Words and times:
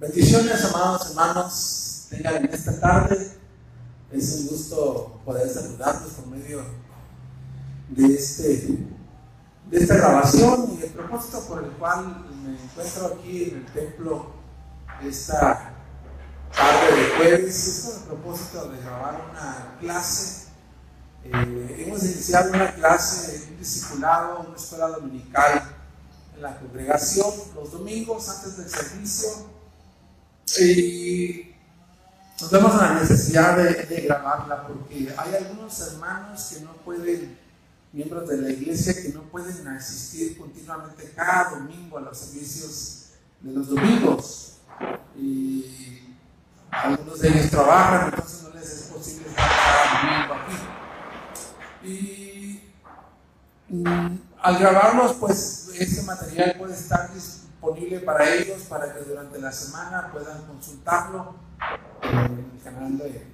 Bendiciones, 0.00 0.64
amados 0.64 1.10
hermanos, 1.10 2.06
tengan 2.08 2.36
en 2.36 2.46
esta 2.46 2.80
tarde. 2.80 3.32
Es 4.10 4.32
un 4.32 4.46
gusto 4.46 5.20
poder 5.26 5.46
saludarlos 5.46 6.12
por 6.14 6.26
medio 6.28 6.64
de, 7.90 8.14
este, 8.14 8.78
de 9.70 9.78
esta 9.78 9.96
grabación 9.96 10.78
y 10.78 10.84
el 10.84 10.90
propósito 10.92 11.40
por 11.42 11.62
el 11.64 11.70
cual 11.72 12.24
me 12.42 12.58
encuentro 12.58 13.08
aquí 13.08 13.50
en 13.50 13.56
el 13.58 13.66
templo 13.66 14.32
esta 15.02 15.74
tarde 16.56 16.96
de 16.96 17.16
jueves 17.18 17.68
es 17.68 17.84
con 17.84 18.00
el 18.00 18.08
propósito 18.08 18.70
de 18.70 18.80
grabar 18.80 19.20
una 19.30 19.76
clase. 19.80 20.46
Eh, 21.24 21.84
hemos 21.86 22.02
iniciado 22.04 22.54
una 22.54 22.72
clase, 22.72 23.48
un 23.50 23.58
discipulado, 23.58 24.46
una 24.48 24.56
escuela 24.56 24.88
dominical 24.88 25.62
en 26.34 26.40
la 26.40 26.58
congregación 26.58 27.34
los 27.54 27.70
domingos 27.70 28.30
antes 28.30 28.56
del 28.56 28.70
servicio 28.70 29.59
y 30.58 31.54
nos 32.40 32.50
vemos 32.50 32.74
la 32.76 32.94
necesidad 32.94 33.56
de, 33.56 34.00
grabarla 34.00 34.66
porque 34.66 35.14
hay 35.16 35.34
algunos 35.34 35.78
hermanos 35.80 36.52
que 36.52 36.64
no 36.64 36.72
pueden, 36.78 37.38
miembros 37.92 38.28
de 38.28 38.38
la 38.38 38.50
iglesia, 38.50 38.94
que 38.94 39.10
no 39.10 39.22
pueden 39.24 39.68
asistir 39.68 40.38
continuamente 40.38 41.12
cada 41.14 41.50
domingo 41.50 41.98
a 41.98 42.00
los 42.00 42.18
servicios 42.18 43.10
de 43.40 43.52
los 43.52 43.68
domingos. 43.68 44.54
Y 45.16 46.16
algunos 46.70 47.20
de 47.20 47.28
ellos 47.28 47.50
trabajan, 47.50 48.10
entonces 48.10 48.42
no 48.42 48.50
les 48.58 48.72
es 48.72 48.82
posible 48.84 49.28
estar 49.28 49.48
cada 49.48 50.00
domingo 50.00 50.34
aquí. 50.34 51.88
Y 51.88 52.60
mm, 53.68 54.18
al 54.40 54.58
grabarlos, 54.58 55.16
pues 55.20 55.68
ese 55.78 56.02
material 56.02 56.56
puede 56.58 56.74
estar 56.74 57.12
disponible 57.12 57.39
disponible 57.60 58.00
para 58.00 58.32
ellos 58.32 58.62
para 58.62 58.92
que 58.94 59.00
durante 59.00 59.38
la 59.38 59.52
semana 59.52 60.10
puedan 60.10 60.42
consultarlo 60.46 61.34
en 62.02 62.50
el 62.54 62.62
canal 62.64 62.96
de, 62.96 63.26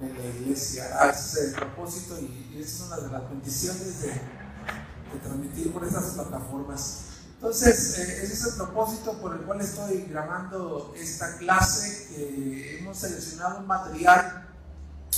la 0.00 0.26
iglesia. 0.40 0.84
Ah, 0.98 1.08
ese 1.08 1.40
es 1.40 1.48
el 1.48 1.54
propósito 1.54 2.18
y, 2.20 2.60
esa 2.60 2.84
es 2.84 2.88
una 2.88 2.96
de 2.96 3.12
las 3.12 3.30
bendiciones 3.30 4.02
de, 4.02 4.20
transmitir 5.22 5.72
por 5.72 5.84
esas 5.84 6.04
plataformas. 6.14 7.04
Entonces, 7.34 7.98
eh, 7.98 8.22
ese 8.22 8.32
es 8.32 8.44
el 8.46 8.54
propósito 8.54 9.12
por 9.14 9.34
el 9.34 9.40
cual 9.42 9.60
estoy 9.60 10.06
grabando 10.08 10.94
esta 10.96 11.36
clase, 11.38 12.08
que 12.08 12.78
hemos 12.78 12.98
seleccionado 12.98 13.60
un 13.60 13.66
material 13.66 14.48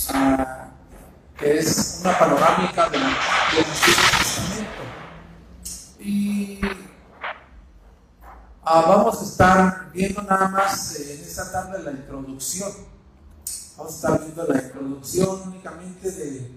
ah, 0.09 0.69
que 1.37 1.59
es 1.59 1.99
una 2.01 2.17
panorámica 2.17 2.89
del 2.89 3.03
Antiguo 3.03 3.63
Testamento. 4.17 5.04
Ah, 8.67 8.81
vamos 8.87 9.21
a 9.21 9.23
estar 9.25 9.91
viendo 9.93 10.23
nada 10.23 10.47
más 10.47 10.95
eh, 10.95 11.13
en 11.13 11.21
esta 11.21 11.51
tarde 11.51 11.83
la 11.83 11.91
introducción. 11.91 12.71
Vamos 13.77 13.93
a 13.93 13.95
estar 13.95 14.19
viendo 14.21 14.43
la 14.47 14.59
introducción 14.59 15.39
únicamente 15.45 16.09
de 16.09 16.51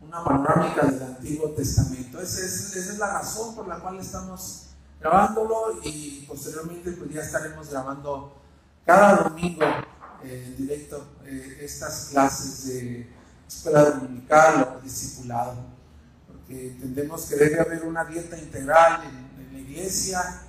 una 0.00 0.24
panorámica 0.24 0.86
del 0.86 1.00
Antiguo 1.00 1.50
Testamento. 1.50 2.20
Esa 2.20 2.40
es, 2.40 2.98
la 2.98 3.12
razón 3.12 3.54
por 3.54 3.68
la 3.68 3.78
cual 3.78 4.00
estamos 4.00 4.70
grabándolo 4.98 5.78
y 5.84 6.24
posteriormente 6.26 6.90
pues 6.90 7.12
ya 7.12 7.20
estaremos 7.20 7.70
grabando 7.70 8.42
cada 8.84 9.22
domingo 9.22 9.64
eh, 10.24 10.44
en 10.48 10.56
directo 10.56 11.06
eh, 11.24 11.58
estas 11.60 12.08
clases 12.10 12.66
de 12.66 13.08
escuela 13.46 13.84
dominical 13.84 14.78
o 14.78 14.80
discipulado. 14.82 15.58
Porque 16.26 16.72
entendemos 16.72 17.24
que 17.26 17.36
debe 17.36 17.60
haber 17.60 17.84
una 17.84 18.04
dieta 18.04 18.36
integral 18.36 19.04
en, 19.04 19.46
en 19.46 19.52
la 19.52 19.60
iglesia 19.60 20.48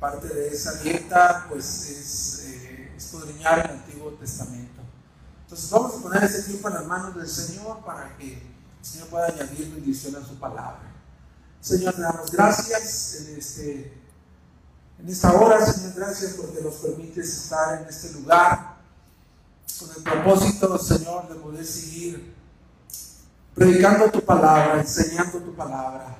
parte 0.00 0.28
de 0.28 0.48
esa 0.48 0.74
dieta 0.74 1.46
pues 1.48 1.64
es 1.90 2.44
eh, 2.46 2.92
el 2.96 3.70
Antiguo 3.70 4.12
Testamento. 4.12 4.82
Entonces 5.42 5.70
vamos 5.70 5.96
a 5.96 6.02
poner 6.02 6.24
ese 6.24 6.42
tiempo 6.42 6.68
en 6.68 6.74
las 6.74 6.86
manos 6.86 7.16
del 7.16 7.28
Señor 7.28 7.84
para 7.84 8.16
que 8.16 8.34
el 8.34 8.42
Señor 8.84 9.08
pueda 9.08 9.26
añadir 9.26 9.72
bendición 9.72 10.16
a 10.16 10.26
su 10.26 10.38
palabra. 10.38 10.82
Señor, 11.60 11.94
te 11.94 12.02
damos 12.02 12.30
gracias 12.30 13.16
en, 13.20 13.38
este, 13.38 13.92
en 14.98 15.08
esta 15.08 15.32
hora, 15.32 15.64
Señor, 15.64 15.94
gracias 15.94 16.34
porque 16.34 16.60
nos 16.60 16.74
permites 16.74 17.28
estar 17.28 17.82
en 17.82 17.88
este 17.88 18.12
lugar 18.12 18.76
con 19.78 19.90
el 19.90 20.02
propósito, 20.02 20.78
Señor, 20.78 21.28
de 21.28 21.34
poder 21.36 21.64
seguir 21.64 22.34
predicando 23.54 24.10
tu 24.10 24.24
palabra, 24.24 24.80
enseñando 24.80 25.38
tu 25.38 25.54
palabra. 25.54 26.16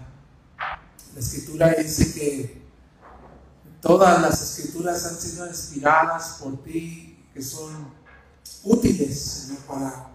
La 1.14 1.20
escritura 1.20 1.74
dice 1.74 2.12
que 2.12 2.67
Todas 3.80 4.20
las 4.20 4.42
escrituras 4.42 5.06
han 5.06 5.16
sido 5.16 5.46
inspiradas 5.46 6.38
por 6.40 6.62
ti, 6.64 7.24
que 7.32 7.40
son 7.40 7.92
útiles, 8.64 9.20
Señor, 9.20 9.60
para, 9.62 10.08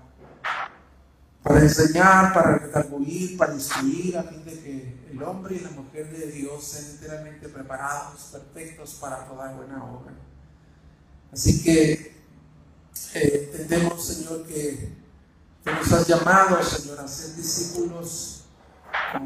para 1.41 1.59
enseñar, 1.61 2.33
para 2.33 2.57
redarguir, 2.57 3.37
para 3.37 3.53
instruir, 3.53 4.17
a 4.17 4.23
fin 4.23 4.43
de 4.43 4.59
que 4.59 5.07
el 5.11 5.23
hombre 5.23 5.55
y 5.55 5.59
la 5.59 5.69
mujer 5.69 6.11
de 6.11 6.27
Dios 6.27 6.63
sean 6.63 6.91
enteramente 6.91 7.47
preparados, 7.47 8.21
perfectos 8.33 8.95
para 8.95 9.25
toda 9.25 9.53
buena 9.53 9.83
obra. 9.83 10.13
Así 11.31 11.63
que 11.63 12.13
eh, 13.13 13.49
entendemos, 13.51 14.05
Señor, 14.05 14.45
que, 14.45 14.93
que, 15.63 15.71
nos 15.71 15.91
has 15.93 16.05
llamado, 16.05 16.61
Señor, 16.61 16.99
a 16.99 17.07
ser 17.07 17.35
discípulos, 17.35 18.43
a 18.91 19.21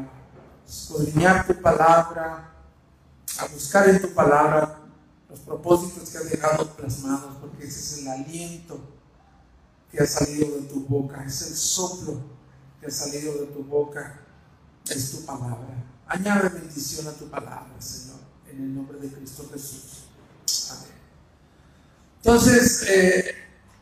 escudriñar 0.66 1.46
tu 1.46 1.60
palabra, 1.60 2.57
a 3.36 3.46
buscar 3.46 3.88
en 3.88 4.00
tu 4.00 4.12
palabra 4.14 4.80
los 5.28 5.40
propósitos 5.40 6.08
que 6.08 6.18
has 6.18 6.30
dejado 6.30 6.74
plasmados, 6.74 7.36
porque 7.40 7.66
ese 7.66 7.80
es 7.80 7.98
el 7.98 8.08
aliento 8.08 8.80
que 9.90 10.02
ha 10.02 10.06
salido 10.06 10.56
de 10.56 10.62
tu 10.62 10.80
boca, 10.86 11.22
es 11.24 11.42
el 11.42 11.56
soplo 11.56 12.20
que 12.80 12.86
ha 12.86 12.90
salido 12.90 13.34
de 13.34 13.46
tu 13.46 13.64
boca, 13.64 14.20
es 14.88 15.10
tu 15.10 15.24
palabra. 15.24 15.84
Añade 16.06 16.48
bendición 16.48 17.06
a 17.08 17.12
tu 17.12 17.28
palabra, 17.28 17.68
Señor, 17.78 18.18
en 18.50 18.56
el 18.56 18.74
nombre 18.74 18.98
de 18.98 19.12
Cristo 19.12 19.46
Jesús. 19.52 20.04
Amén. 20.70 20.92
Entonces, 22.22 22.82
eh, 22.88 23.34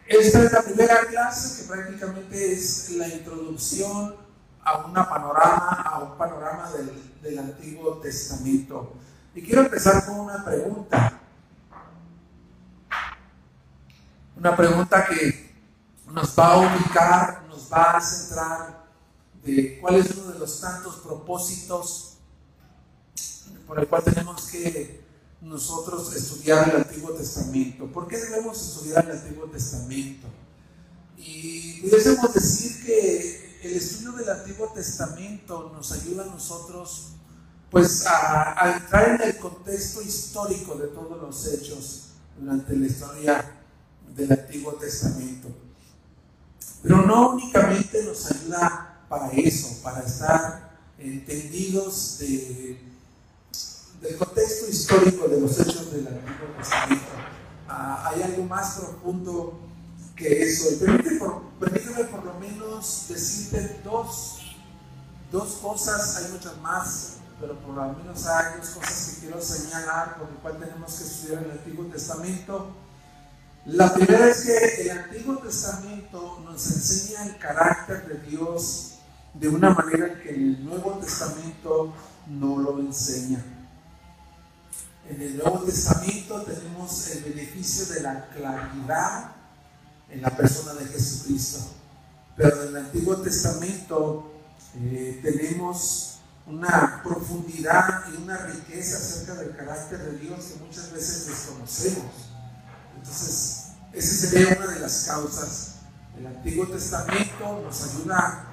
esta 0.09 0.43
es 0.43 0.53
la 0.53 0.63
primera 0.63 1.07
clase 1.07 1.63
que 1.63 1.69
prácticamente 1.69 2.53
es 2.53 2.91
la 2.91 3.09
introducción 3.09 4.17
a 4.63 4.87
una 4.87 5.09
panorama, 5.09 5.83
a 5.83 6.03
un 6.03 6.19
panorama 6.19 6.71
del, 6.73 7.21
del 7.23 7.39
Antiguo 7.39 7.99
Testamento. 7.99 8.95
Y 9.37 9.43
quiero 9.43 9.61
empezar 9.61 10.07
con 10.07 10.19
una 10.19 10.43
pregunta. 10.43 11.21
Una 14.35 14.57
pregunta 14.57 15.07
que 15.07 15.55
nos 16.11 16.39
va 16.39 16.55
a 16.55 16.59
ubicar, 16.61 17.45
nos 17.47 17.71
va 17.71 17.99
a 17.99 18.01
centrar 18.01 18.87
de 19.45 19.79
cuál 19.79 19.97
es 19.97 20.11
uno 20.17 20.33
de 20.33 20.39
los 20.39 20.59
tantos 20.59 20.97
propósitos 20.97 22.17
por 23.67 23.79
el 23.79 23.87
cual 23.87 24.05
tenemos 24.05 24.47
que 24.47 25.05
nosotros 25.43 26.17
estudiar 26.17 26.71
el 26.71 26.77
Antiguo 26.77 27.11
Testamento. 27.13 27.87
¿Por 27.93 28.09
qué 28.09 28.17
debemos 28.17 28.59
estudiar 28.59 29.05
el 29.05 29.19
Antiguo 29.19 29.45
Testamento? 29.49 30.29
Y 31.19 31.83
pudiésemos 31.83 32.33
decir 32.33 32.87
que 32.87 33.61
el 33.65 33.77
estudio 33.77 34.13
del 34.13 34.31
Antiguo 34.31 34.73
Testamento 34.73 35.73
nos 35.75 35.93
ayuda 35.93 36.23
a 36.23 36.27
nosotros 36.27 37.16
pues 37.71 38.07
a, 38.07 38.75
entrar 38.77 39.21
en 39.21 39.29
el 39.29 39.37
contexto 39.39 40.03
histórico 40.03 40.77
de 40.77 40.89
todos 40.89 41.21
los 41.21 41.47
hechos 41.47 42.09
durante 42.39 42.77
la 42.77 42.87
historia 42.87 43.53
del 44.15 44.33
Antiguo 44.33 44.73
Testamento. 44.75 45.49
Pero 46.83 47.03
no 47.03 47.31
únicamente 47.31 48.05
nos 48.05 48.31
ayuda 48.31 49.05
para 49.09 49.31
eso, 49.33 49.83
para 49.83 50.01
estar 50.01 50.79
entendidos 50.99 52.19
de, 52.21 52.81
del 54.01 54.17
contexto 54.17 54.69
histórico 54.69 55.29
de 55.29 55.41
los 55.41 55.59
hechos 55.59 55.93
del 55.93 56.07
Antiguo 56.07 56.49
Testamento. 56.59 57.05
Ah, 57.69 58.11
hay 58.11 58.23
algo 58.23 58.45
más 58.45 58.77
profundo 58.77 59.59
que 60.15 60.43
eso. 60.43 60.73
Y 60.73 60.77
permíteme 60.77 61.19
por, 61.19 61.43
por 62.11 62.25
lo 62.25 62.35
menos 62.39 63.07
decirte 63.09 63.81
dos, 63.85 64.57
dos 65.33 65.55
cosas, 65.57 66.17
hay 66.17 66.33
muchas 66.33 66.57
más 66.59 67.17
pero 67.41 67.59
por 67.61 67.75
lo 67.75 67.93
menos 67.93 68.27
hay 68.27 68.59
dos 68.59 68.71
cosas 68.71 69.15
que 69.15 69.21
quiero 69.21 69.41
señalar 69.41 70.19
por 70.19 70.31
lo 70.31 70.39
cual 70.41 70.59
tenemos 70.59 70.95
que 70.95 71.05
estudiar 71.05 71.45
el 71.45 71.51
Antiguo 71.51 71.85
Testamento. 71.87 72.75
La 73.67 73.93
primera 73.93 74.29
es 74.29 74.45
que 74.45 74.83
el 74.83 74.91
Antiguo 74.91 75.39
Testamento 75.39 76.41
nos 76.45 76.67
enseña 76.67 77.27
el 77.27 77.37
carácter 77.39 78.07
de 78.07 78.31
Dios 78.31 78.99
de 79.35 79.49
una 79.49 79.71
manera 79.71 80.21
que 80.23 80.31
el 80.31 80.65
Nuevo 80.65 80.93
Testamento 80.99 81.93
no 82.29 82.59
lo 82.59 82.79
enseña. 82.79 83.45
En 85.09 85.21
el 85.21 85.37
Nuevo 85.37 85.61
Testamento 85.61 86.43
tenemos 86.43 87.11
el 87.11 87.25
beneficio 87.25 87.95
de 87.95 88.01
la 88.01 88.29
claridad 88.29 89.33
en 90.09 90.23
la 90.23 90.31
persona 90.31 90.73
de 90.75 90.87
Jesucristo, 90.87 91.59
pero 92.37 92.63
en 92.63 92.69
el 92.69 92.77
Antiguo 92.77 93.17
Testamento 93.17 94.33
eh, 94.77 95.21
tenemos 95.23 96.16
una 96.47 97.03
profundidad 97.03 98.05
y 98.13 98.23
una 98.23 98.37
riqueza 98.39 98.99
acerca 98.99 99.35
del 99.35 99.57
carácter 99.57 99.99
de 99.99 100.19
Dios 100.19 100.45
que 100.45 100.65
muchas 100.65 100.93
veces 100.93 101.27
desconocemos. 101.27 102.13
Entonces, 102.97 103.67
esa 103.93 104.29
sería 104.29 104.57
una 104.57 104.67
de 104.69 104.81
las 104.81 105.05
causas. 105.05 105.73
El 106.17 106.27
Antiguo 106.27 106.67
Testamento 106.67 107.63
nos 107.63 107.83
ayuda 107.83 108.45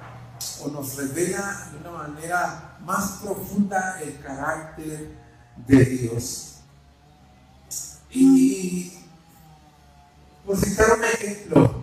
o 0.62 0.68
nos 0.68 0.96
revela 0.96 1.70
de 1.72 1.78
una 1.78 1.90
manera 1.90 2.76
más 2.80 3.20
profunda 3.22 4.00
el 4.02 4.20
carácter 4.20 5.16
de 5.66 5.84
Dios. 5.84 6.56
Y 8.10 8.92
por 10.44 10.56
citar 10.56 10.98
un 10.98 11.04
ejemplo, 11.04 11.82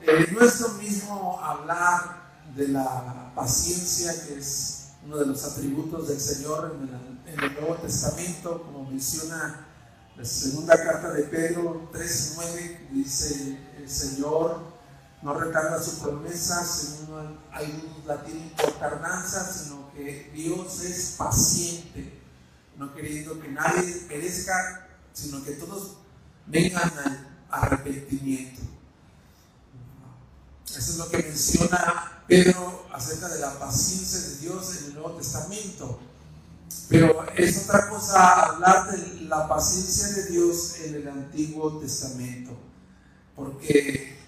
eh, 0.00 0.28
no 0.32 0.40
es 0.40 0.60
lo 0.60 0.68
mismo 0.70 1.40
hablar 1.42 2.28
de 2.56 2.68
la 2.68 3.32
paciencia, 3.34 4.12
que 4.24 4.38
es 4.38 4.77
uno 5.08 5.16
de 5.16 5.26
los 5.26 5.42
atributos 5.42 6.06
del 6.06 6.20
Señor 6.20 6.76
en 7.26 7.40
el, 7.40 7.54
Nuevo 7.54 7.76
Testamento, 7.76 8.62
como 8.62 8.90
menciona 8.90 9.66
la 10.14 10.24
segunda 10.24 10.76
carta 10.76 11.12
de 11.12 11.22
Pedro 11.22 11.90
3.9, 11.94 12.90
dice 12.90 13.58
el 13.78 13.88
Señor 13.88 14.60
no 15.22 15.32
retarda 15.32 15.82
su 15.82 15.98
promesa, 16.00 16.62
según 16.62 17.38
algunos 17.50 18.04
la 18.06 18.22
por 18.22 18.72
tardanza, 18.72 19.50
sino 19.50 19.90
que 19.92 20.30
Dios 20.34 20.84
es 20.84 21.14
paciente, 21.16 22.20
no 22.76 22.94
queriendo 22.94 23.40
que 23.40 23.48
nadie 23.48 24.04
perezca, 24.08 24.88
sino 25.14 25.42
que 25.42 25.52
todos 25.52 25.96
vengan 26.46 26.92
al 26.98 27.26
arrepentimiento. 27.50 28.60
Eso 30.66 30.78
es 30.78 30.98
lo 30.98 31.08
que 31.08 31.16
menciona 31.16 32.22
Pedro 32.28 32.77
acerca 32.98 33.28
de 33.28 33.38
la 33.38 33.58
paciencia 33.58 34.20
de 34.20 34.36
Dios 34.38 34.76
en 34.76 34.84
el 34.86 34.94
Nuevo 34.94 35.12
Testamento. 35.12 36.00
Pero 36.88 37.24
es 37.36 37.64
otra 37.64 37.88
cosa 37.88 38.46
hablar 38.46 38.90
de 38.90 39.20
la 39.22 39.48
paciencia 39.48 40.08
de 40.08 40.30
Dios 40.30 40.76
en 40.84 40.94
el 40.96 41.08
Antiguo 41.08 41.78
Testamento. 41.78 42.58
Porque 43.36 44.18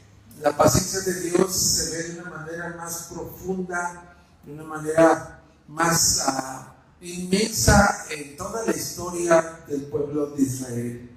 la 0.40 0.56
paciencia 0.56 1.00
de 1.00 1.20
Dios 1.20 1.54
se 1.54 1.90
ve 1.90 2.02
de 2.04 2.20
una 2.20 2.30
manera 2.30 2.76
más 2.76 3.08
profunda, 3.12 4.16
de 4.44 4.52
una 4.52 4.64
manera 4.64 5.42
más 5.66 6.24
uh, 6.28 7.04
inmensa 7.04 8.06
en 8.10 8.36
toda 8.36 8.64
la 8.64 8.72
historia 8.72 9.60
del 9.66 9.82
pueblo 9.86 10.30
de 10.30 10.42
Israel. 10.42 11.10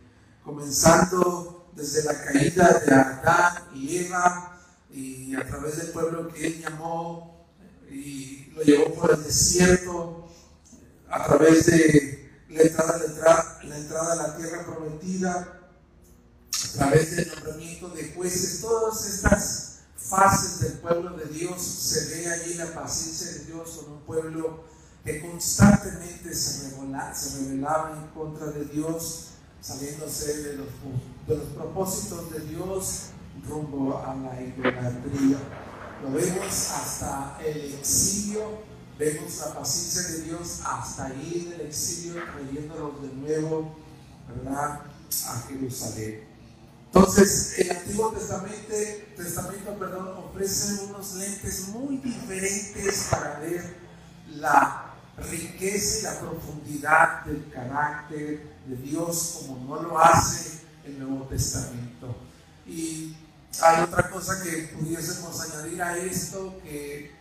Comenzando 0.43 1.69
desde 1.75 2.03
la 2.03 2.19
caída 2.23 2.81
de 2.85 2.93
Adán 2.93 3.63
y 3.75 3.97
Eva 3.97 4.59
y 4.91 5.35
a 5.35 5.45
través 5.47 5.77
del 5.77 5.87
pueblo 5.87 6.27
que 6.27 6.45
él 6.45 6.61
llamó 6.61 7.32
y 7.93 8.51
lo 8.55 8.63
llevó 8.63 8.93
por 8.95 9.11
el 9.11 9.23
desierto, 9.23 10.27
a 11.09 11.23
través 11.25 11.67
de 11.67 12.43
la 12.49 12.61
entrada, 12.63 12.97
la 13.63 13.77
entrada, 13.77 14.13
a 14.13 14.27
la 14.27 14.37
tierra 14.37 14.65
prometida, 14.65 15.59
a 16.51 16.77
través 16.77 17.15
del 17.15 17.27
nombramiento 17.35 17.89
de 17.89 18.13
jueces, 18.13 18.61
todas 18.61 19.05
estas 19.05 19.79
fases 19.95 20.59
del 20.59 20.73
pueblo 20.79 21.15
de 21.17 21.25
Dios, 21.25 21.61
se 21.61 22.15
ve 22.15 22.31
allí 22.31 22.55
la 22.55 22.73
paciencia 22.73 23.31
de 23.31 23.45
Dios 23.45 23.69
con 23.77 23.93
un 23.93 24.01
pueblo 24.01 24.63
que 25.05 25.21
constantemente 25.21 26.33
se, 26.33 26.71
se 26.71 27.39
rebelaba 27.39 27.97
en 27.97 28.07
contra 28.07 28.47
de 28.47 28.65
Dios, 28.65 29.27
saliéndose 29.61 30.43
de 30.43 30.57
los, 30.57 30.67
de 31.27 31.37
los 31.37 31.47
propósitos 31.53 32.31
de 32.31 32.39
Dios 32.39 33.09
rumbo 33.47 33.97
a 33.97 34.15
la 34.15 34.41
idolatría. 34.41 35.37
Lo 36.03 36.11
vemos 36.11 36.71
hasta 36.71 37.39
el 37.45 37.75
exilio, 37.75 38.59
vemos 38.99 39.37
la 39.39 39.53
paciencia 39.53 40.01
de 40.01 40.23
Dios 40.23 40.59
hasta 40.65 41.05
ahí 41.05 41.47
en 41.47 41.53
el 41.53 41.67
exilio, 41.67 42.21
trayéndolos 42.25 43.01
de 43.01 43.07
nuevo, 43.07 43.75
a 44.49 45.43
Jerusalén. 45.47 46.25
Entonces, 46.87 47.57
el 47.57 47.71
Antiguo 47.71 48.11
Testamento, 48.11 48.73
Testamento 49.15 49.79
perdón, 49.79 50.09
ofrece 50.29 50.83
unos 50.83 51.15
lentes 51.15 51.69
muy 51.69 51.97
diferentes 51.97 53.07
para 53.09 53.39
ver 53.39 53.75
la 54.35 54.93
riqueza 55.17 55.99
y 55.99 56.01
la 56.03 56.19
profundidad 56.19 57.25
del 57.25 57.49
carácter 57.49 58.43
de 58.67 58.75
Dios 58.75 59.45
como 59.47 59.75
no 59.75 59.83
lo 59.83 59.97
hace 59.97 60.59
el 60.83 60.99
Nuevo 60.99 61.25
Testamento. 61.27 62.15
Y 62.67 63.15
hay 63.61 63.83
otra 63.83 64.09
cosa 64.09 64.41
que 64.41 64.73
pudiésemos 64.77 65.39
añadir 65.41 65.81
a 65.81 65.97
esto, 65.97 66.59
que 66.63 67.11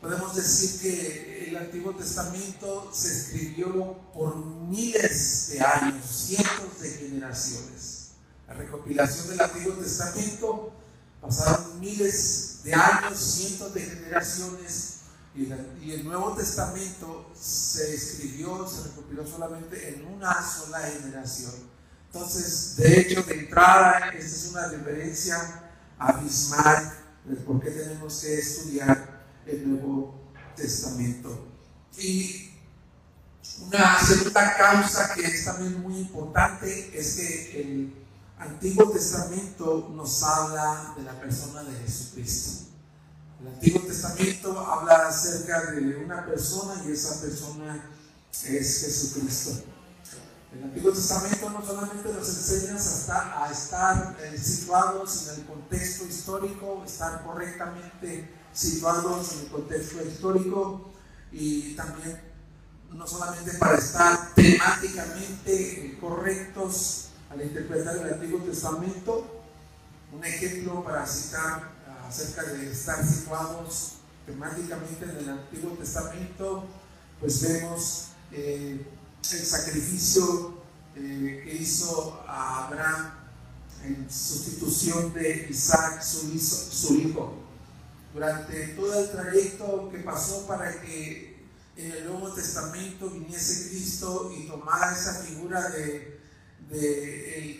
podemos 0.00 0.34
decir 0.34 0.80
que 0.80 1.48
el 1.48 1.56
Antiguo 1.56 1.94
Testamento 1.94 2.90
se 2.92 3.12
escribió 3.12 3.96
por 4.12 4.36
miles 4.36 5.50
de 5.52 5.60
años, 5.60 6.04
cientos 6.04 6.80
de 6.80 6.90
generaciones. 6.90 8.08
La 8.48 8.54
recopilación 8.54 9.28
del 9.28 9.40
Antiguo 9.40 9.74
Testamento 9.74 10.72
pasaron 11.20 11.80
miles 11.80 12.60
de 12.64 12.74
años, 12.74 13.18
cientos 13.18 13.72
de 13.74 13.80
generaciones, 13.80 14.92
y, 15.34 15.50
el 15.92 16.04
Nuevo 16.04 16.34
Testamento 16.34 17.30
se 17.34 17.94
escribió, 17.94 18.68
se 18.68 18.88
recopiló 18.88 19.26
solamente 19.26 19.88
en 19.88 20.04
una 20.06 20.34
sola 20.46 20.80
generación. 20.80 21.71
Entonces, 22.12 22.76
de 22.76 23.00
hecho, 23.00 23.22
de 23.22 23.40
entrada, 23.40 24.10
esta 24.10 24.18
es 24.18 24.48
una 24.50 24.68
diferencia 24.68 25.62
abismal 25.98 26.92
de 27.24 27.36
por 27.36 27.58
qué 27.62 27.70
tenemos 27.70 28.20
que 28.20 28.38
estudiar 28.38 29.24
el 29.46 29.70
Nuevo 29.70 30.14
Testamento. 30.54 31.48
Y 31.96 32.50
una 33.66 33.98
segunda 33.98 34.56
causa 34.58 35.14
que 35.14 35.22
es 35.22 35.44
también 35.46 35.80
muy 35.80 36.00
importante 36.00 36.90
es 36.98 37.16
que 37.16 37.62
el 37.62 37.94
Antiguo 38.38 38.90
Testamento 38.90 39.90
nos 39.94 40.22
habla 40.22 40.94
de 40.98 41.04
la 41.04 41.18
persona 41.18 41.62
de 41.62 41.78
Jesucristo. 41.78 42.66
El 43.40 43.48
Antiguo 43.54 43.80
Testamento 43.86 44.60
habla 44.60 45.08
acerca 45.08 45.70
de 45.70 45.96
una 45.96 46.26
persona 46.26 46.82
y 46.86 46.92
esa 46.92 47.22
persona 47.22 47.90
es 48.44 48.80
Jesucristo. 48.82 49.71
El 50.54 50.64
Antiguo 50.64 50.92
Testamento 50.92 51.48
no 51.50 51.64
solamente 51.64 52.12
nos 52.12 52.28
enseña 52.28 52.76
a 52.76 53.50
estar 53.50 54.16
eh, 54.20 54.36
situados 54.36 55.28
en 55.28 55.40
el 55.40 55.46
contexto 55.46 56.04
histórico, 56.04 56.82
estar 56.84 57.24
correctamente 57.24 58.28
situados 58.52 59.32
en 59.32 59.40
el 59.40 59.46
contexto 59.48 60.02
histórico 60.06 60.90
y 61.32 61.74
también 61.74 62.20
no 62.90 63.06
solamente 63.06 63.52
para 63.54 63.78
estar 63.78 64.34
temáticamente 64.34 65.96
correctos 65.98 67.08
al 67.30 67.40
interpretar 67.40 67.96
el 67.96 68.12
Antiguo 68.12 68.40
Testamento. 68.40 69.44
Un 70.12 70.22
ejemplo 70.22 70.84
para 70.84 71.06
citar 71.06 71.70
acerca 72.06 72.42
de 72.42 72.70
estar 72.70 73.02
situados 73.06 73.94
temáticamente 74.26 75.04
en 75.04 75.16
el 75.16 75.28
Antiguo 75.30 75.70
Testamento, 75.78 76.64
pues 77.18 77.40
vemos 77.40 78.08
eh, 78.30 78.84
el 79.30 79.46
sacrificio 79.46 80.62
eh, 80.96 81.42
que 81.44 81.54
hizo 81.54 82.22
Abraham 82.26 83.12
en 83.84 84.10
sustitución 84.10 85.12
de 85.14 85.46
Isaac, 85.48 86.02
su, 86.02 86.94
hijo, 86.94 87.34
durante 88.12 88.68
todo 88.68 89.00
el 89.00 89.10
trayecto 89.10 89.88
que 89.90 89.98
pasó 89.98 90.46
para 90.46 90.80
que 90.80 91.46
en 91.76 91.92
el 91.92 92.06
Nuevo 92.06 92.32
Testamento 92.32 93.10
viniese 93.10 93.70
Cristo 93.70 94.32
y 94.36 94.46
tomara 94.46 94.92
esa 94.92 95.14
figura 95.22 95.68
de, 95.70 96.20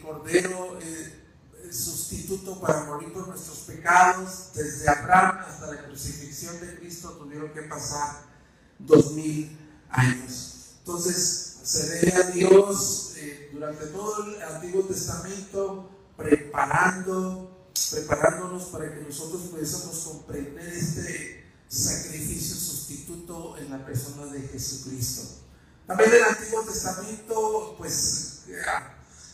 Cordero 0.03 0.79
eh, 0.81 1.23
sustituto 1.71 2.61
para 2.61 2.85
morir 2.85 3.13
por 3.13 3.29
nuestros 3.29 3.59
pecados, 3.59 4.51
desde 4.55 4.89
Abraham 4.89 5.45
hasta 5.47 5.73
la 5.73 5.85
crucifixión 5.85 6.61
de 6.61 6.77
Cristo 6.77 7.11
tuvieron 7.11 7.53
que 7.53 7.63
pasar 7.63 8.23
dos 8.79 9.13
mil 9.13 9.57
años. 9.91 10.53
Entonces, 10.79 11.42
se 11.63 12.07
ve 12.07 12.13
a 12.15 12.31
Dios 12.31 13.13
eh, 13.17 13.51
durante 13.53 13.87
todo 13.87 14.25
el 14.25 14.43
Antiguo 14.43 14.83
Testamento 14.83 15.89
preparando, 16.17 17.69
preparándonos 17.91 18.65
para 18.65 18.93
que 18.93 19.01
nosotros 19.01 19.43
pudiésemos 19.43 19.97
comprender 19.99 20.69
este 20.69 21.45
sacrificio 21.69 22.57
sustituto 22.57 23.57
en 23.59 23.71
la 23.71 23.85
persona 23.85 24.27
de 24.27 24.41
Jesucristo. 24.41 25.23
También 25.87 26.13
el 26.13 26.23
Antiguo 26.23 26.63
Testamento, 26.63 27.75
pues, 27.79 28.43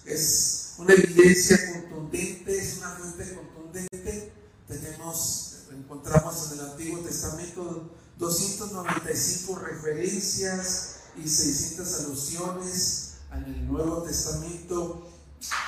es 0.05 0.75
una 0.79 0.93
evidencia 0.93 1.73
contundente, 1.73 2.59
es 2.59 2.79
una 2.79 2.91
fuente 2.91 3.35
contundente. 3.35 4.33
Tenemos, 4.67 5.57
encontramos 5.73 6.53
en 6.53 6.59
el 6.59 6.65
Antiguo 6.67 7.01
Testamento 7.01 7.91
295 8.19 9.59
referencias 9.59 10.98
y 11.23 11.29
600 11.29 12.01
alusiones 12.01 13.15
en 13.33 13.45
el 13.45 13.69
Nuevo 13.69 14.03
Testamento 14.03 15.11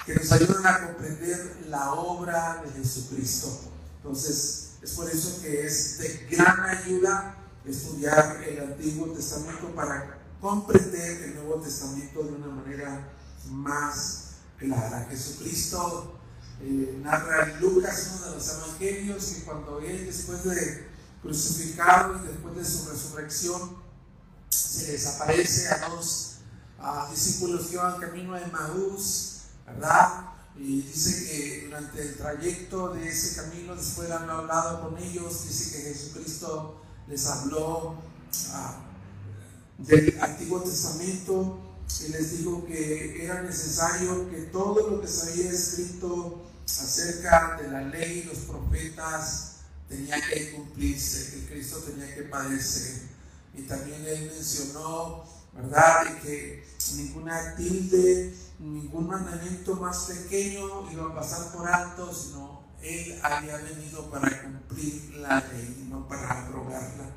que 0.06 0.14
nos 0.14 0.32
ayudan 0.32 0.66
a 0.66 0.86
comprender 0.86 1.66
la 1.68 1.92
obra 1.92 2.62
de 2.64 2.82
Jesucristo. 2.82 3.60
Entonces, 3.98 4.70
es 4.82 4.92
por 4.92 5.08
eso 5.08 5.40
que 5.42 5.66
es 5.66 5.98
de 5.98 6.26
gran 6.30 6.60
ayuda 6.60 7.36
estudiar 7.64 8.42
el 8.42 8.60
Antiguo 8.60 9.08
Testamento 9.08 9.74
para 9.74 10.18
comprender 10.40 11.22
el 11.22 11.34
Nuevo 11.34 11.56
Testamento 11.56 12.22
de 12.22 12.32
una 12.32 12.46
manera 12.46 13.12
más 13.50 14.30
clara. 14.58 15.06
Jesucristo 15.10 16.18
eh, 16.62 16.98
narra 17.02 17.50
en 17.50 17.60
Lucas, 17.60 18.12
uno 18.16 18.30
de 18.30 18.36
los 18.36 18.48
evangelios, 18.48 19.24
que 19.24 19.42
cuando 19.44 19.80
él, 19.80 20.06
después 20.06 20.44
de 20.44 20.88
crucificado 21.22 22.16
y 22.22 22.28
después 22.28 22.56
de 22.56 22.64
su 22.64 22.88
resurrección, 22.88 23.76
se 24.50 24.92
les 24.92 25.06
aparece 25.06 25.68
a 25.68 25.88
dos 25.88 26.36
discípulos 27.10 27.66
que 27.66 27.74
iban 27.74 28.00
camino 28.00 28.34
a 28.34 28.40
Emmaús, 28.40 29.42
¿verdad? 29.66 30.26
Y 30.56 30.82
dice 30.82 31.26
que 31.26 31.64
durante 31.66 32.02
el 32.02 32.16
trayecto 32.16 32.88
de 32.94 33.08
ese 33.08 33.36
camino, 33.36 33.74
después 33.74 34.08
de 34.08 34.14
haber 34.14 34.30
hablado 34.30 34.82
con 34.82 34.98
ellos, 34.98 35.46
dice 35.46 35.76
que 35.76 35.94
Jesucristo 35.94 36.82
les 37.08 37.26
habló 37.26 37.96
ah, 38.50 38.78
del 39.78 40.18
Antiguo 40.20 40.60
Testamento 40.60 41.58
y 42.04 42.08
les 42.08 42.38
dijo 42.38 42.64
que 42.66 43.24
era 43.24 43.42
necesario 43.42 44.30
que 44.30 44.42
todo 44.42 44.90
lo 44.90 45.00
que 45.00 45.08
se 45.08 45.30
había 45.30 45.50
escrito 45.50 46.46
acerca 46.64 47.58
de 47.60 47.68
la 47.68 47.82
ley 47.82 48.20
y 48.20 48.22
los 48.24 48.38
profetas 48.38 49.56
tenía 49.88 50.20
que 50.20 50.52
cumplirse, 50.52 51.32
que 51.32 51.46
Cristo 51.46 51.78
tenía 51.78 52.14
que 52.14 52.22
padecer. 52.22 53.19
Y 53.60 53.66
también 53.66 54.02
él 54.06 54.32
mencionó, 54.34 55.22
¿verdad?, 55.52 56.04
de 56.04 56.20
que 56.20 56.64
ninguna 56.94 57.54
tilde, 57.56 58.34
ningún 58.58 59.06
mandamiento 59.06 59.76
más 59.76 59.98
pequeño 60.04 60.90
iba 60.90 61.10
a 61.10 61.14
pasar 61.14 61.52
por 61.52 61.68
alto, 61.68 62.12
sino 62.14 62.62
él 62.80 63.20
había 63.22 63.58
venido 63.58 64.10
para 64.10 64.42
cumplir 64.42 65.14
la 65.16 65.40
ley, 65.52 65.86
no 65.90 66.08
para 66.08 66.46
abrogarla. 66.46 67.10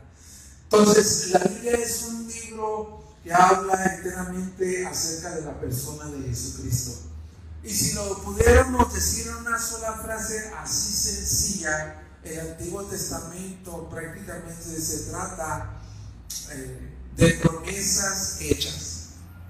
Entonces, 0.64 1.30
la 1.30 1.40
Biblia 1.40 1.74
es 1.74 2.04
un 2.04 2.28
libro 2.28 3.04
que 3.24 3.34
habla 3.34 3.96
enteramente 3.96 4.86
acerca 4.86 5.36
de 5.36 5.42
la 5.44 5.58
persona 5.62 6.06
de 6.08 6.28
Jesucristo. 6.28 7.10
Y 7.64 7.70
si 7.74 7.94
lo 7.94 8.22
pudiéramos 8.22 8.94
decir 8.94 9.28
en 9.28 9.36
una 9.36 9.58
sola 9.58 9.94
frase 9.94 10.52
así 10.58 10.92
sencilla, 10.92 12.02
el 12.22 12.40
Antiguo 12.40 12.84
Testamento 12.84 13.88
prácticamente 13.90 14.82
se 14.82 15.10
trata 15.10 15.80
eh, 16.52 16.98
de 17.16 17.34
promesas 17.36 18.38
hechas. 18.42 18.90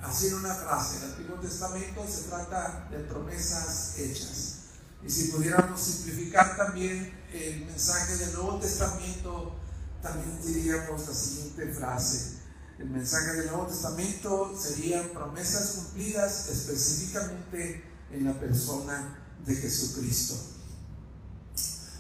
Así 0.01 0.27
en 0.27 0.35
una 0.35 0.53
frase, 0.53 0.97
el 0.97 1.11
Antiguo 1.11 1.39
Testamento 1.39 2.05
se 2.07 2.23
trata 2.23 2.87
de 2.91 2.99
promesas 2.99 3.97
hechas. 3.97 4.57
Y 5.05 5.09
si 5.09 5.31
pudiéramos 5.31 5.79
simplificar 5.79 6.55
también 6.57 7.13
el 7.33 7.65
mensaje 7.65 8.15
del 8.17 8.33
Nuevo 8.33 8.59
Testamento, 8.59 9.55
también 10.01 10.41
diríamos 10.41 11.07
la 11.07 11.13
siguiente 11.13 11.73
frase. 11.73 12.37
El 12.79 12.89
mensaje 12.89 13.33
del 13.33 13.47
Nuevo 13.47 13.67
Testamento 13.67 14.53
serían 14.59 15.09
promesas 15.09 15.71
cumplidas 15.75 16.49
específicamente 16.49 17.83
en 18.11 18.25
la 18.25 18.33
persona 18.33 19.19
de 19.45 19.55
Jesucristo. 19.55 20.35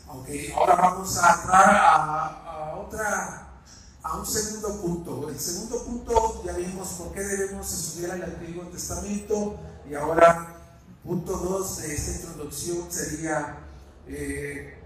Ok, 0.07 0.27
ahora 0.55 0.75
vamos 0.75 1.17
a 1.17 1.33
entrar 1.33 1.75
a, 1.75 2.75
otra, 2.77 3.42
a 4.03 4.17
un 4.17 4.25
segundo 4.25 4.81
punto. 4.81 5.29
El 5.29 5.39
segundo 5.39 5.83
punto 5.83 6.43
ya 6.45 6.53
vimos 6.53 6.89
por 6.89 7.13
qué 7.13 7.21
debemos 7.21 7.71
estudiar 7.73 8.17
el 8.17 8.23
Antiguo 8.23 8.65
Testamento 8.67 9.57
y 9.89 9.95
ahora 9.95 10.59
punto 11.03 11.37
dos 11.37 11.81
de 11.81 11.93
esta 11.93 12.11
introducción 12.11 12.85
sería, 12.89 13.59
eh, 14.07 14.77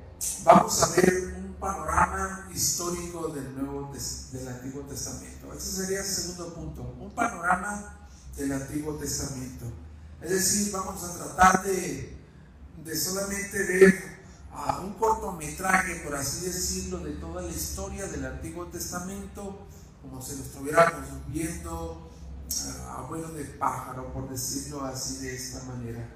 vamos 0.43 0.81
a 0.83 0.95
ver 0.95 1.33
un 1.37 1.55
panorama 1.59 2.49
histórico 2.53 3.29
del, 3.29 3.55
Nuevo, 3.55 3.91
del 4.31 4.47
Antiguo 4.47 4.83
Testamento. 4.83 5.53
Ese 5.53 5.83
sería 5.83 5.99
el 5.99 6.05
segundo 6.05 6.53
punto, 6.53 6.95
un 6.99 7.11
panorama 7.11 8.07
del 8.35 8.51
Antiguo 8.51 8.95
Testamento. 8.95 9.65
Es 10.21 10.29
decir, 10.29 10.71
vamos 10.71 11.03
a 11.03 11.13
tratar 11.13 11.63
de, 11.63 12.17
de 12.83 12.95
solamente 12.95 13.57
ver 13.63 14.16
a 14.57 14.79
un 14.79 14.93
cortometraje, 14.93 15.97
por 15.97 16.15
así 16.15 16.45
decirlo, 16.45 16.99
de 16.99 17.11
toda 17.13 17.43
la 17.43 17.49
historia 17.49 18.07
del 18.07 18.25
Antiguo 18.25 18.65
Testamento, 18.65 19.67
como 20.01 20.21
si 20.21 20.35
lo 20.35 20.43
estuviéramos 20.43 21.05
viendo 21.27 22.09
a 22.89 23.01
vuelo 23.01 23.29
de 23.33 23.43
pájaro, 23.45 24.11
por 24.13 24.29
decirlo 24.29 24.83
así 24.83 25.19
de 25.19 25.35
esta 25.35 25.63
manera. 25.65 26.09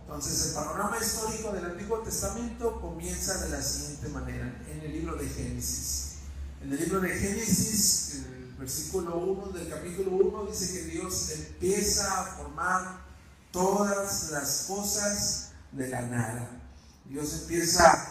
Entonces, 0.00 0.48
el 0.48 0.54
panorama 0.54 0.96
histórico 0.98 1.52
del 1.52 1.66
Antiguo 1.66 1.98
Testamento 1.98 2.80
comienza 2.80 3.44
de 3.44 3.50
la 3.50 3.62
siguiente 3.62 4.08
manera, 4.08 4.62
en 4.70 4.80
el 4.80 4.92
libro 4.92 5.16
de 5.16 5.28
Génesis. 5.28 6.14
En 6.62 6.72
el 6.72 6.78
libro 6.78 7.00
de 7.00 7.10
Génesis, 7.10 8.22
el 8.24 8.54
versículo 8.58 9.18
1 9.18 9.52
del 9.52 9.68
capítulo 9.68 10.12
1 10.12 10.46
dice 10.50 10.72
que 10.72 10.84
Dios 10.86 11.30
empieza 11.30 12.20
a 12.20 12.24
formar 12.24 13.02
todas 13.50 14.30
las 14.30 14.64
cosas 14.66 15.50
de 15.72 15.88
la 15.88 16.02
nada. 16.02 16.61
Dios 17.04 17.32
empieza 17.42 18.08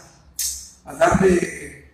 a 0.86 0.94
darle 0.94 1.92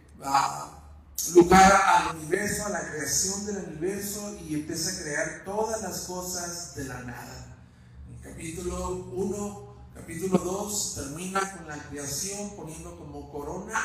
lugar 1.33 1.81
al 1.85 2.15
universo, 2.17 2.65
a 2.65 2.69
la 2.69 2.89
creación 2.89 3.45
del 3.45 3.57
universo 3.57 4.37
y 4.47 4.55
empieza 4.55 4.91
a 4.91 5.03
crear 5.03 5.41
todas 5.45 5.81
las 5.81 6.01
cosas 6.01 6.75
de 6.75 6.85
la 6.85 7.01
nada. 7.03 7.57
Capítulo 8.23 8.89
1, 9.13 9.75
capítulo 9.95 10.37
2 10.37 10.95
termina 10.95 11.39
con 11.55 11.67
la 11.67 11.77
creación 11.89 12.55
poniendo 12.55 12.97
como 12.97 13.31
corona 13.31 13.81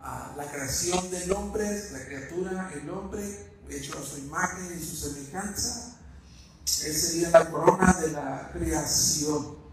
a 0.00 0.34
la 0.36 0.50
creación 0.50 1.10
del 1.10 1.32
hombre, 1.32 1.90
la 1.92 2.04
criatura, 2.04 2.70
el 2.74 2.90
hombre, 2.90 3.54
hecho 3.68 3.98
a 3.98 4.02
su 4.02 4.18
imagen 4.18 4.78
y 4.78 4.84
su 4.84 4.96
semejanza. 4.96 5.96
Esa 6.64 7.08
sería 7.08 7.30
la 7.30 7.50
corona 7.50 7.92
de 7.94 8.12
la 8.12 8.50
creación 8.52 9.63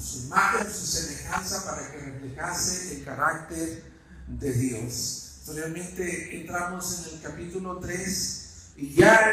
su 0.00 0.26
imagen, 0.26 0.66
su 0.72 0.86
semejanza 0.86 1.64
para 1.64 1.90
que 1.90 1.98
reflejase 1.98 2.96
el 2.96 3.04
carácter 3.04 3.84
de 4.26 4.52
Dios. 4.52 5.42
Realmente 5.54 6.40
entramos 6.40 7.06
en 7.06 7.14
el 7.14 7.22
capítulo 7.22 7.78
3 7.78 8.72
y 8.76 8.94
ya 8.94 9.32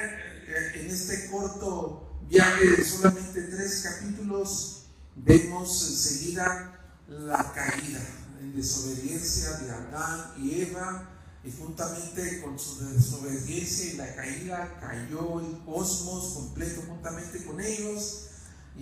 en 0.76 0.90
este 0.90 1.30
corto 1.30 2.20
viaje 2.30 2.72
de 2.72 2.84
solamente 2.84 3.42
tres 3.44 3.82
capítulos 3.84 4.84
vemos 5.16 5.90
enseguida 5.90 6.80
la 7.08 7.54
caída 7.54 8.00
en 8.42 8.56
desobediencia 8.56 9.52
de 9.52 9.72
Adán 9.72 10.34
y 10.38 10.62
Eva 10.62 11.10
y 11.44 11.52
juntamente 11.52 12.42
con 12.42 12.60
su 12.60 12.86
desobediencia 12.90 13.94
y 13.94 13.98
la 13.98 14.16
caída 14.16 14.78
cayó 14.82 15.40
el 15.40 15.64
cosmos 15.64 16.34
completo 16.34 16.82
juntamente 16.88 17.46
con 17.46 17.62
ellos 17.62 18.28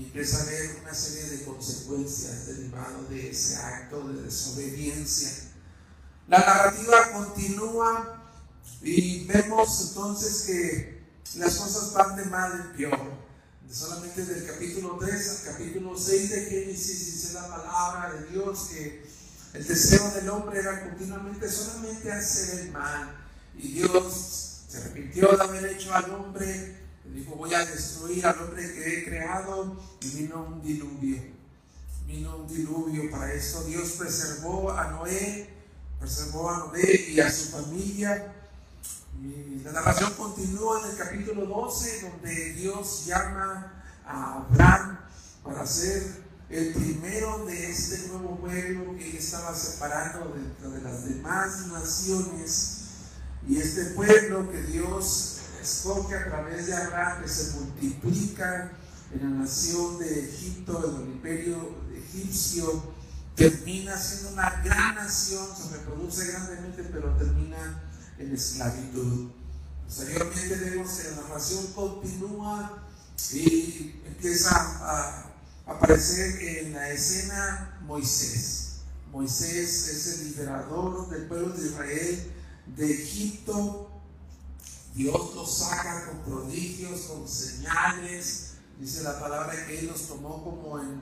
empieza 0.03 0.37
a 0.37 0.41
haber 0.41 0.77
una 0.81 0.93
serie 0.93 1.37
de 1.37 1.45
consecuencias 1.45 2.47
derivadas 2.47 3.09
de 3.09 3.29
ese 3.29 3.57
acto 3.57 4.07
de 4.09 4.23
desobediencia. 4.23 5.29
La 6.27 6.39
narrativa 6.39 7.11
continúa 7.13 8.33
y 8.81 9.25
vemos 9.25 9.89
entonces 9.89 10.43
que 10.47 11.05
las 11.35 11.55
cosas 11.55 11.93
van 11.93 12.15
de 12.15 12.25
mal 12.25 12.51
en 12.51 12.77
peor. 12.77 13.25
Solamente 13.71 14.25
del 14.25 14.45
capítulo 14.45 14.97
3 14.99 15.29
al 15.29 15.53
capítulo 15.53 15.97
6 15.97 16.29
de 16.29 16.45
Génesis 16.45 17.13
dice 17.13 17.33
la 17.33 17.47
palabra 17.47 18.13
de 18.13 18.27
Dios 18.27 18.69
que 18.71 19.05
el 19.53 19.65
deseo 19.65 20.11
del 20.11 20.29
hombre 20.29 20.59
era 20.59 20.83
continuamente 20.89 21.49
solamente 21.49 22.11
hacer 22.11 22.59
el 22.59 22.71
mal. 22.71 23.15
Y 23.57 23.73
Dios 23.73 24.63
se 24.67 24.77
arrepintió 24.77 25.35
de 25.35 25.43
haber 25.43 25.65
hecho 25.67 25.93
al 25.93 26.11
hombre 26.11 26.84
dijo, 27.15 27.35
voy 27.35 27.53
a 27.53 27.65
destruir 27.65 28.25
al 28.25 28.39
hombre 28.41 28.73
que 28.73 28.99
he 28.99 29.05
creado 29.05 29.75
y 30.01 30.09
vino 30.09 30.43
un 30.43 30.61
diluvio. 30.61 31.21
Vino 32.05 32.37
un 32.37 32.47
diluvio 32.47 33.09
para 33.09 33.33
eso. 33.33 33.63
Dios 33.63 33.93
preservó 33.97 34.71
a 34.71 34.91
Noé, 34.91 35.49
preservó 35.99 36.49
a 36.49 36.57
Noé 36.57 37.07
y 37.09 37.19
a 37.19 37.31
su 37.31 37.51
familia. 37.51 38.33
La 39.63 39.71
narración 39.71 40.13
continúa 40.13 40.81
en 40.83 40.91
el 40.91 40.97
capítulo 40.97 41.45
12, 41.45 42.01
donde 42.01 42.53
Dios 42.53 43.05
llama 43.05 43.83
a 44.05 44.35
Abraham 44.35 44.99
para 45.43 45.65
ser 45.65 46.03
el 46.49 46.73
primero 46.73 47.45
de 47.45 47.71
este 47.71 48.07
nuevo 48.09 48.37
pueblo 48.37 48.95
que 48.97 49.17
estaba 49.17 49.55
separando 49.55 50.35
de 50.61 50.81
las 50.81 51.05
demás 51.05 51.67
naciones. 51.67 52.81
Y 53.47 53.57
este 53.57 53.85
pueblo 53.85 54.51
que 54.51 54.61
Dios 54.63 55.34
escoge 55.65 56.15
a 56.15 56.25
través 56.25 56.67
de 56.67 56.75
Abraham 56.75 57.23
que 57.23 57.27
se 57.27 57.59
multiplica 57.59 58.71
en 59.11 59.21
la 59.21 59.39
nación 59.39 59.97
de 59.97 60.29
Egipto, 60.29 60.93
en 60.95 61.03
el 61.03 61.15
imperio 61.15 61.75
egipcio, 61.95 62.93
termina 63.35 63.97
siendo 63.97 64.33
una 64.33 64.61
gran 64.63 64.95
nación, 64.95 65.45
se 65.55 65.77
reproduce 65.77 66.27
grandemente, 66.27 66.83
pero 66.83 67.15
termina 67.17 67.83
en 68.17 68.33
esclavitud. 68.33 69.31
Posteriormente 69.85 70.55
vemos 70.55 70.91
que 70.91 71.09
la 71.09 71.21
narración 71.21 71.67
continúa 71.73 72.83
y 73.33 74.01
empieza 74.05 74.55
a 74.55 75.31
aparecer 75.65 76.41
en 76.41 76.73
la 76.73 76.91
escena 76.91 77.79
Moisés. 77.81 78.81
Moisés 79.11 79.87
es 79.87 80.19
el 80.19 80.29
liberador 80.29 81.09
del 81.09 81.25
pueblo 81.25 81.49
de 81.49 81.65
Israel 81.65 82.33
de 82.75 82.93
Egipto 82.93 83.94
Dios 84.95 85.35
los 85.35 85.57
saca 85.57 86.05
con 86.05 86.19
prodigios, 86.19 87.01
con 87.01 87.27
señales, 87.27 88.55
Dice 88.79 89.03
la 89.03 89.17
palabra 89.19 89.65
que 89.65 89.79
Él 89.79 89.87
los 89.87 90.07
tomó 90.07 90.43
como 90.43 90.79
en 90.79 91.01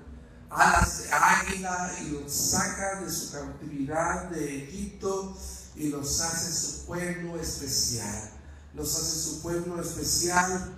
alas 0.50 1.00
de 1.00 1.12
águila 1.12 1.92
y 2.02 2.10
los 2.12 2.32
saca 2.32 3.02
de 3.02 3.12
su 3.12 3.32
cautividad 3.32 4.30
de 4.30 4.66
Egipto 4.66 5.36
y 5.76 5.90
los 5.90 6.22
hace 6.22 6.54
su 6.54 6.86
pueblo 6.86 7.40
especial. 7.40 8.30
Los 8.76 8.96
hace 8.96 9.20
su 9.20 9.42
pueblo 9.42 9.82
especial 9.82 10.76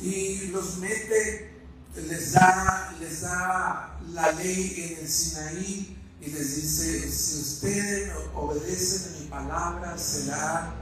y 0.00 0.46
los 0.48 0.78
mete, 0.78 1.60
les 1.96 2.32
da, 2.32 2.94
les 3.00 3.22
da 3.22 3.98
la 4.12 4.32
ley 4.32 4.92
en 4.92 5.04
el 5.04 5.08
Sinaí 5.08 5.98
y 6.20 6.26
les 6.30 6.56
dice, 6.56 7.10
si 7.10 7.40
ustedes 7.40 8.12
obedecen 8.32 9.12
a 9.12 9.18
mi 9.18 9.26
palabra, 9.26 9.98
será 9.98 10.72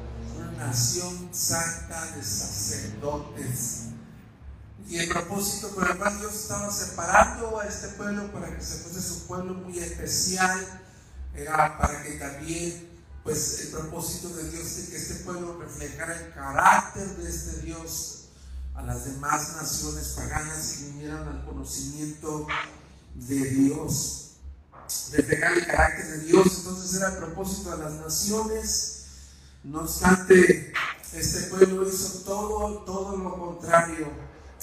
nación 0.57 1.29
santa 1.33 2.17
de 2.17 2.23
sacerdotes. 2.23 3.87
Y 4.89 4.99
el 4.99 5.09
propósito 5.09 5.69
por 5.75 5.89
el 5.89 5.99
cual 5.99 6.19
Dios 6.19 6.35
estaba 6.35 6.71
separando 6.71 7.61
a 7.61 7.67
este 7.67 7.89
pueblo 7.89 8.33
para 8.33 8.55
que 8.55 8.63
se 8.63 8.79
fuese 8.79 9.01
su 9.01 9.27
pueblo 9.27 9.55
muy 9.55 9.79
especial, 9.79 10.83
era 11.35 11.79
para 11.79 12.03
que 12.03 12.13
también 12.13 12.91
pues 13.23 13.61
el 13.61 13.69
propósito 13.69 14.31
de 14.31 14.51
Dios 14.51 14.67
es 14.79 14.89
que 14.89 14.97
este 14.97 15.25
pueblo 15.25 15.59
reflejara 15.61 16.19
el 16.19 16.33
carácter 16.33 17.07
de 17.17 17.29
este 17.29 17.61
Dios 17.61 18.29
a 18.75 18.83
las 18.83 19.05
demás 19.05 19.57
naciones 19.57 20.15
paganas 20.17 20.81
y 20.81 20.85
vinieran 20.93 21.29
al 21.29 21.45
conocimiento 21.45 22.47
de 23.15 23.37
Dios, 23.37 24.33
reflejar 25.13 25.53
el 25.53 25.67
carácter 25.67 26.07
de 26.07 26.19
Dios. 26.27 26.47
Entonces 26.59 26.95
era 26.95 27.11
el 27.11 27.19
propósito 27.19 27.77
de 27.77 27.85
las 27.85 27.93
naciones. 27.95 29.00
No 29.63 29.81
obstante, 29.81 30.73
este 31.13 31.41
pueblo 31.51 31.89
hizo 31.89 32.21
todo, 32.21 32.79
todo 32.85 33.17
lo 33.17 33.39
contrario. 33.39 34.09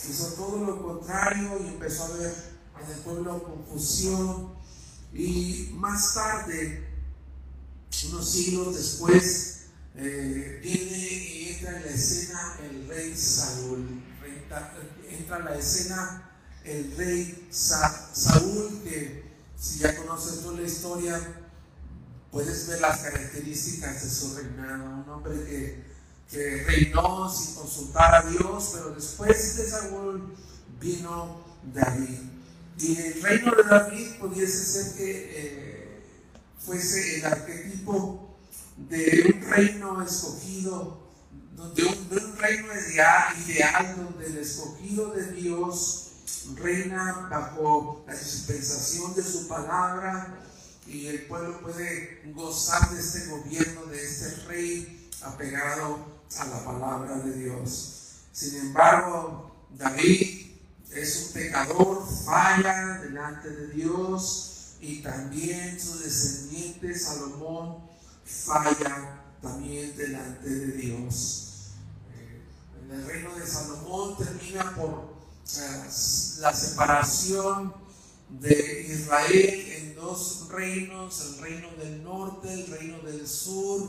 Hizo 0.09 0.33
todo 0.33 0.65
lo 0.65 0.81
contrario 0.81 1.59
y 1.63 1.67
empezó 1.67 2.05
a 2.05 2.17
ver 2.17 2.33
en 2.81 2.91
el 2.91 2.99
pueblo 2.99 3.43
confusión. 3.43 4.55
Y 5.13 5.71
más 5.73 6.13
tarde 6.13 6.87
unos 8.05 8.29
siglos 8.29 8.75
después, 8.75 9.65
eh, 9.95 10.59
viene 10.63 10.97
y 10.97 11.49
entra 11.53 11.77
en 11.77 11.85
la 11.85 11.91
escena 11.91 12.57
el 12.63 12.87
rey 12.87 13.15
Saúl. 13.15 14.03
Entra 15.09 15.37
en 15.39 15.45
la 15.45 15.57
escena 15.57 16.31
el 16.63 16.95
rey 16.97 17.47
Saúl, 17.51 18.81
que 18.83 19.23
si 19.57 19.79
ya 19.79 19.95
conoces 19.95 20.41
tú 20.41 20.55
la 20.55 20.63
historia, 20.63 21.46
puedes 22.31 22.67
ver 22.67 22.81
las 22.81 22.99
características 22.99 24.03
de 24.03 24.09
su 24.09 24.35
reinado. 24.35 24.85
Un 24.85 25.09
hombre 25.09 25.33
que, 25.45 25.83
que 26.29 26.63
reinó 26.63 27.29
sin 27.29 27.55
consultar 27.55 28.15
a 28.15 28.29
Dios, 28.29 28.71
pero 28.73 28.91
después 28.91 29.57
de 29.57 29.69
Saúl 29.69 30.35
vino 30.79 31.45
David. 31.73 32.19
Y 32.79 32.97
el 32.97 33.21
reino 33.21 33.55
de 33.55 33.63
David 33.63 34.07
pudiese 34.19 34.63
ser 34.63 34.95
que 34.95 35.31
eh, 35.33 36.03
fuese 36.63 37.17
el 37.17 37.25
arquetipo 37.25 38.37
de 38.77 39.33
un 39.33 39.49
reino 39.49 40.01
escogido, 40.03 41.07
de 41.73 41.83
un, 41.83 42.37
reino 42.37 42.67
ideal, 42.73 43.95
donde 43.97 44.27
el 44.27 44.37
escogido 44.37 45.11
de 45.11 45.31
Dios 45.31 46.11
reina 46.55 47.27
bajo 47.31 48.03
la 48.07 48.13
dispensación 48.13 49.15
de 49.15 49.23
su 49.23 49.47
palabra 49.47 50.39
y 50.87 51.07
el 51.07 51.23
pueblo 51.23 51.61
puede 51.61 52.21
gozar 52.33 52.89
de 52.91 52.99
este 52.99 53.27
gobierno, 53.27 53.85
de 53.87 54.03
este 54.03 54.35
rey 54.47 55.09
apegado 55.21 55.99
a 56.37 56.45
la 56.45 56.63
palabra 56.63 57.17
de 57.17 57.33
Dios. 57.33 58.21
Sin 58.31 58.55
embargo, 58.57 59.51
David 59.77 60.51
es 60.91 61.25
un 61.27 61.33
pecador, 61.33 62.07
falla 62.25 62.99
delante 63.01 63.49
de 63.49 63.67
Dios, 63.69 64.75
y 64.79 65.01
también 65.01 65.79
su 65.79 65.99
descendiente 65.99 66.97
Salomón 66.97 67.77
falla 68.23 69.23
también 69.41 69.95
delante 69.97 70.49
de 70.49 70.71
Dios. 70.73 71.71
Eh, 72.13 72.41
el 72.91 73.05
reino 73.05 73.35
de 73.35 73.45
Salomón 73.45 74.17
termina 74.17 74.75
por 74.75 75.15
eh, 75.57 75.83
la 76.39 76.53
separación 76.53 77.73
de 78.29 78.85
Israel 78.87 79.66
dos 79.97 80.47
reinos, 80.49 81.21
el 81.21 81.41
reino 81.41 81.67
del 81.77 82.03
norte, 82.03 82.53
el 82.53 82.67
reino 82.67 82.99
del 82.99 83.27
sur. 83.27 83.81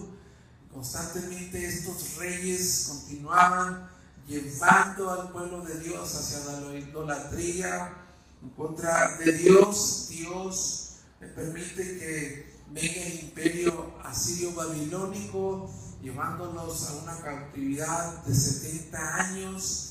Constantemente 0.73 1.65
estos 1.65 2.17
reyes 2.17 2.87
continuaban 2.89 3.89
llevando 4.27 5.11
al 5.11 5.31
pueblo 5.31 5.63
de 5.63 5.79
Dios 5.81 6.15
hacia 6.15 6.61
la 6.61 6.79
idolatría 6.79 7.95
en 8.43 8.51
contra 8.51 9.17
de 9.19 9.33
Dios. 9.33 10.09
Dios 10.11 10.97
permite 11.35 11.99
que 11.99 12.55
venga 12.71 13.03
el 13.07 13.21
imperio 13.21 13.95
asirio 14.05 14.53
babilónico, 14.55 15.71
llevándonos 16.03 16.89
a 16.89 16.95
una 16.97 17.21
cautividad 17.21 18.25
de 18.25 18.35
70 18.35 19.17
años. 19.17 19.85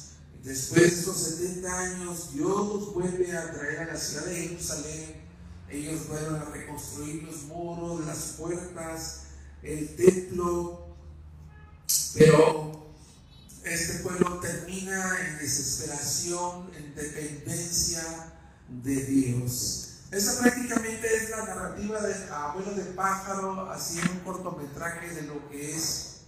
Después 0.44 0.82
de 0.82 0.88
estos 0.88 1.18
70 1.18 1.80
años, 1.80 2.34
Dios 2.34 2.94
vuelve 2.94 3.36
a 3.36 3.52
traer 3.52 3.80
a 3.80 3.94
la 3.94 3.98
ciudad 3.98 4.26
de 4.26 4.36
Jerusalén. 4.36 5.27
Ellos 5.70 6.02
a 6.12 6.46
reconstruir 6.46 7.24
los 7.24 7.44
muros, 7.44 8.06
las 8.06 8.36
puertas, 8.38 9.24
el 9.64 9.96
templo. 9.96 10.88
Pero 12.14 12.88
este 13.64 14.00
pueblo 14.00 14.40
termina 14.40 15.28
en 15.28 15.38
desesperación, 15.40 16.72
en 16.76 16.96
dependencia 16.96 18.04
de 18.70 19.06
Dios. 19.06 19.84
Esa 20.10 20.40
prácticamente 20.40 21.16
es 21.16 21.30
la 21.32 21.46
narrativa 21.46 22.02
de 22.02 22.14
Abuelo 22.32 22.72
de 22.72 22.84
Pájaro, 22.94 23.70
así 23.70 24.00
en 24.00 24.10
un 24.10 24.20
cortometraje 24.20 25.14
de 25.14 25.24
lo 25.24 25.50
que 25.50 25.76
es 25.76 26.22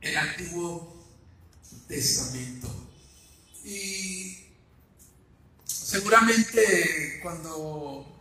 el 0.00 0.16
Antiguo 0.16 0.96
Testamento. 1.86 2.68
Y 3.64 4.47
seguramente 5.88 7.18
cuando, 7.22 8.20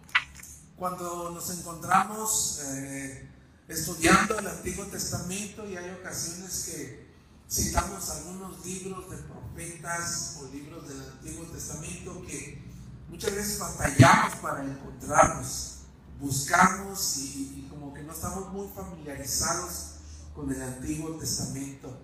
cuando 0.78 1.32
nos 1.32 1.50
encontramos 1.50 2.62
eh, 2.64 3.30
estudiando 3.68 4.40
el 4.40 4.48
Antiguo 4.48 4.86
Testamento 4.86 5.68
y 5.68 5.76
hay 5.76 5.90
ocasiones 5.90 6.64
que 6.66 7.08
citamos 7.52 8.10
algunos 8.10 8.66
libros 8.66 9.10
de 9.10 9.18
profetas 9.18 10.38
o 10.40 10.48
libros 10.54 10.88
del 10.88 11.02
Antiguo 11.12 11.44
Testamento 11.48 12.24
que 12.26 12.64
muchas 13.10 13.36
veces 13.36 13.60
batallamos 13.60 14.36
para 14.36 14.64
encontrarlos, 14.64 15.80
buscamos 16.22 17.18
y, 17.18 17.68
como 17.70 17.94
que 17.94 18.02
no 18.02 18.14
estamos 18.14 18.54
muy 18.54 18.70
familiarizados 18.74 19.96
con 20.34 20.50
el 20.54 20.62
Antiguo 20.62 21.18
Testamento. 21.18 22.00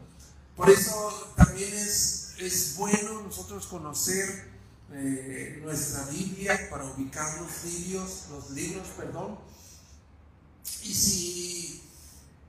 Por 0.58 0.70
eso 0.70 1.32
también 1.38 1.74
es, 1.74 2.34
es 2.38 2.76
bueno 2.76 3.22
nosotros 3.22 3.66
conocer 3.68 4.53
eh, 4.94 5.60
nuestra 5.64 6.06
Biblia 6.06 6.68
para 6.70 6.86
ubicar 6.86 7.42
los 7.42 7.64
libros, 7.64 8.26
los 8.32 8.50
libros, 8.52 8.88
perdón. 8.98 9.40
Y 10.84 10.94
si 10.94 11.84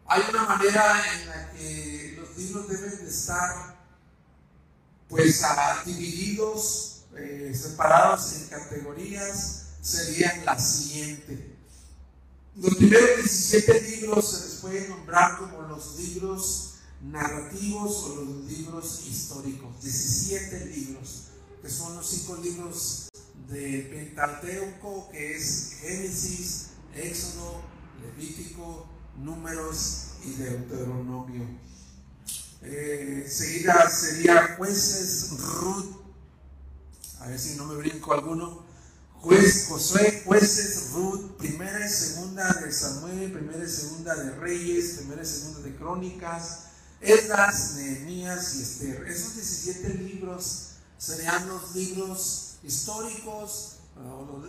hay 0.06 0.22
una 0.30 0.44
manera 0.44 1.02
en 1.14 1.28
la 1.28 1.50
que 1.52 2.16
los 2.18 2.36
libros 2.36 2.68
deben 2.68 2.98
de 2.98 3.10
estar 3.10 3.74
pues 5.08 5.42
divididos, 5.84 7.04
eh, 7.16 7.52
separados 7.54 8.32
en 8.34 8.48
categorías, 8.48 9.66
serían 9.80 10.44
las 10.44 10.76
siguientes. 10.76 11.38
Los 12.56 12.74
primeros 12.76 13.16
17 13.16 13.80
libros 13.82 14.30
se 14.30 14.44
les 14.44 14.54
puede 14.60 14.88
nombrar 14.88 15.38
como 15.38 15.62
los 15.62 15.98
libros 15.98 16.74
narrativos 17.02 18.04
o 18.04 18.16
los 18.16 18.44
libros 18.44 19.06
históricos. 19.06 19.82
17 19.82 20.66
libros, 20.66 21.28
que 21.64 21.70
son 21.70 21.96
los 21.96 22.06
cinco 22.06 22.36
libros 22.36 23.08
del 23.48 23.88
Pentateuco, 23.88 25.08
que 25.10 25.34
es 25.34 25.78
Génesis, 25.80 26.66
Éxodo, 26.94 27.62
Levítico, 28.02 28.86
Números 29.16 30.08
y 30.26 30.32
Deuteronomio. 30.32 31.46
Eh, 32.60 33.26
seguida 33.26 33.88
sería 33.88 34.56
jueces 34.58 35.30
Ruth. 35.40 35.96
A 37.20 37.28
ver 37.28 37.38
si 37.38 37.56
no 37.56 37.64
me 37.64 37.76
brinco 37.76 38.12
alguno. 38.12 38.62
Juez, 39.14 39.64
Josué, 39.66 40.22
jueces 40.26 40.90
Ruth, 40.92 41.38
primera 41.38 41.86
y 41.86 41.88
segunda 41.88 42.52
de 42.52 42.70
Samuel, 42.70 43.32
primera 43.32 43.64
y 43.64 43.70
segunda 43.70 44.14
de 44.14 44.32
Reyes, 44.32 44.96
primera 44.98 45.22
y 45.22 45.26
segunda 45.26 45.60
de 45.60 45.74
Crónicas, 45.76 46.64
Esdras, 47.00 47.76
Nehemías 47.76 48.54
y 48.56 48.62
Esther. 48.62 49.06
Esos 49.08 49.34
17 49.36 49.94
libros 49.94 50.73
serían 51.04 51.48
los 51.48 51.74
libros 51.74 52.54
históricos 52.62 53.76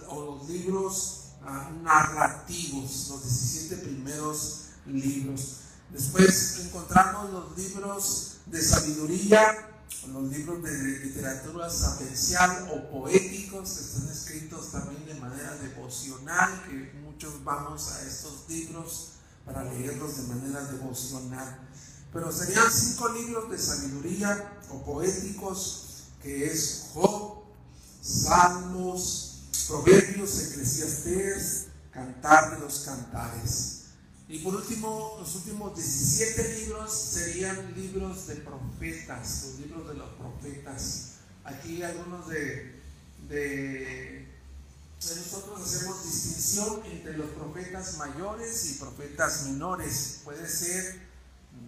o 0.09 0.39
los, 0.39 0.49
libros 0.49 1.25
ah, 1.43 1.69
narrativos, 1.83 3.09
los 3.09 3.23
17 3.23 3.77
primeros 3.77 4.61
libros. 4.85 5.57
Después 5.91 6.59
encontramos 6.65 7.31
los 7.31 7.57
libros 7.57 8.37
de 8.45 8.61
sabiduría, 8.61 9.69
los 10.07 10.23
libros 10.31 10.63
de 10.63 10.99
literatura 10.99 11.69
sapiencial 11.69 12.69
o 12.73 12.89
poéticos 12.89 13.69
que 13.71 13.81
están 13.81 14.09
escritos 14.09 14.71
también 14.71 15.05
de 15.05 15.15
manera 15.15 15.55
devocional, 15.57 16.63
que 16.63 16.93
muchos 17.01 17.43
vamos 17.43 17.91
a 17.91 18.01
estos 18.07 18.45
libros 18.47 19.09
para 19.45 19.63
leerlos 19.63 20.17
de 20.17 20.33
manera 20.33 20.63
devocional. 20.63 21.59
Pero 22.13 22.31
serían 22.31 22.71
cinco 22.71 23.09
libros 23.09 23.51
de 23.51 23.57
sabiduría 23.57 24.59
o 24.69 24.83
poéticos, 24.83 25.84
que 26.25 26.47
es 26.47 26.89
Job, 26.91 27.43
Salmos, 28.01 29.43
Proverbios, 29.67 30.41
Eclesiastés, 30.41 31.67
Cantar 31.91 32.55
de 32.55 32.61
los 32.61 32.79
Cantares. 32.79 33.83
Y 34.27 34.39
por 34.39 34.55
último, 34.55 35.17
los 35.19 35.35
últimos 35.35 35.75
17 35.75 36.61
libros 36.61 36.91
serían 36.91 37.75
libros 37.75 38.25
de 38.25 38.37
profetas, 38.37 39.45
los 39.45 39.59
libros 39.59 39.87
de 39.87 39.93
los 39.93 40.09
profetas. 40.15 41.11
Aquí 41.43 41.83
algunos 41.83 42.27
de, 42.27 42.81
de, 43.29 44.27
nosotros 44.99 45.61
hacemos 45.61 46.03
distinción 46.03 46.81
entre 46.87 47.15
los 47.17 47.29
profetas 47.29 47.97
mayores 47.97 48.71
y 48.71 48.73
profetas 48.79 49.43
menores. 49.45 50.21
Puede 50.23 50.49
ser, 50.49 51.04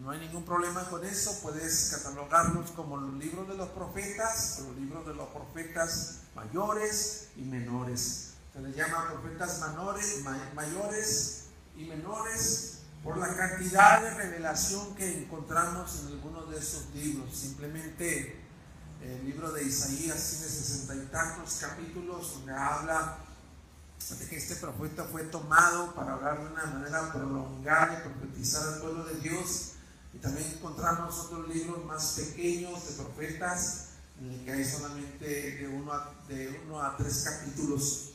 no 0.01 0.11
hay 0.11 0.19
ningún 0.19 0.43
problema 0.43 0.83
con 0.89 1.05
eso, 1.05 1.39
puedes 1.41 1.91
catalogarlos 1.95 2.71
como 2.71 2.97
los 2.97 3.13
libros 3.15 3.47
de 3.47 3.55
los 3.55 3.69
profetas, 3.69 4.59
los 4.65 4.75
libros 4.77 5.05
de 5.05 5.13
los 5.13 5.27
profetas 5.29 6.19
mayores 6.35 7.29
y 7.35 7.41
menores. 7.41 8.33
Se 8.53 8.61
les 8.61 8.75
llama 8.75 9.11
profetas 9.11 9.59
menores, 9.61 10.23
mayores 10.55 11.45
y 11.75 11.85
menores 11.85 12.79
por 13.03 13.17
la 13.17 13.35
cantidad 13.35 14.01
de 14.01 14.09
revelación 14.15 14.95
que 14.95 15.23
encontramos 15.23 16.01
en 16.01 16.07
algunos 16.07 16.49
de 16.49 16.57
esos 16.57 16.87
libros. 16.93 17.35
Simplemente 17.35 18.41
el 19.01 19.25
libro 19.25 19.51
de 19.51 19.63
Isaías 19.63 20.29
tiene 20.29 20.47
sesenta 20.47 20.95
y 20.95 21.05
tantos 21.07 21.59
capítulos 21.61 22.33
donde 22.33 22.53
habla 22.53 23.17
de 24.09 24.27
que 24.27 24.37
este 24.37 24.55
profeta 24.55 25.03
fue 25.05 25.23
tomado 25.23 25.93
para 25.93 26.13
hablar 26.13 26.39
de 26.39 26.45
una 26.47 26.65
manera 26.65 27.11
prolongada 27.11 27.99
y 27.99 28.09
profetizar 28.09 28.73
al 28.73 28.79
pueblo 28.79 29.03
de 29.05 29.15
Dios. 29.15 29.73
También 30.21 30.47
encontramos 30.57 31.17
otros 31.19 31.47
libros 31.53 31.85
más 31.85 32.13
pequeños 32.17 32.87
de 32.87 33.03
profetas 33.03 33.87
en 34.19 34.31
el 34.31 34.45
que 34.45 34.51
hay 34.51 34.65
solamente 34.65 35.25
de 35.25 35.67
uno 35.67 35.93
a, 35.93 36.13
de 36.27 36.59
uno 36.65 36.81
a 36.81 36.97
tres 36.97 37.23
capítulos. 37.23 38.11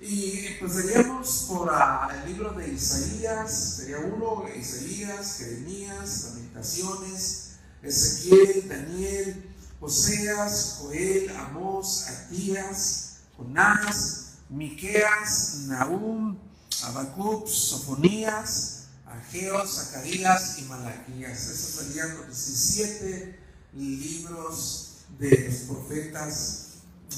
Y 0.00 0.46
empezaríamos 0.46 1.46
por 1.48 1.68
ah, 1.72 2.08
el 2.14 2.32
libro 2.32 2.52
de 2.52 2.72
Isaías, 2.72 3.76
sería 3.76 3.98
uno, 3.98 4.44
Isaías, 4.56 5.38
Jeremías, 5.38 6.24
Lamentaciones, 6.28 7.56
Ezequiel, 7.82 8.68
Daniel, 8.68 9.54
Oseas, 9.80 10.78
Joel, 10.80 11.30
Amós, 11.36 12.06
Atías, 12.08 13.18
Jonás, 13.36 14.34
Miqueas, 14.48 15.64
Nahum, 15.66 16.36
Habacuc, 16.82 17.46
Sofonías, 17.46 18.77
Ageo, 19.10 19.66
Zacarías 19.66 20.58
y 20.58 20.62
Malaquías. 20.62 21.48
Esos 21.48 21.86
serían 21.86 22.16
los 22.16 22.26
17 22.26 23.38
libros 23.74 25.04
de 25.18 25.48
los 25.48 25.54
profetas 25.62 26.64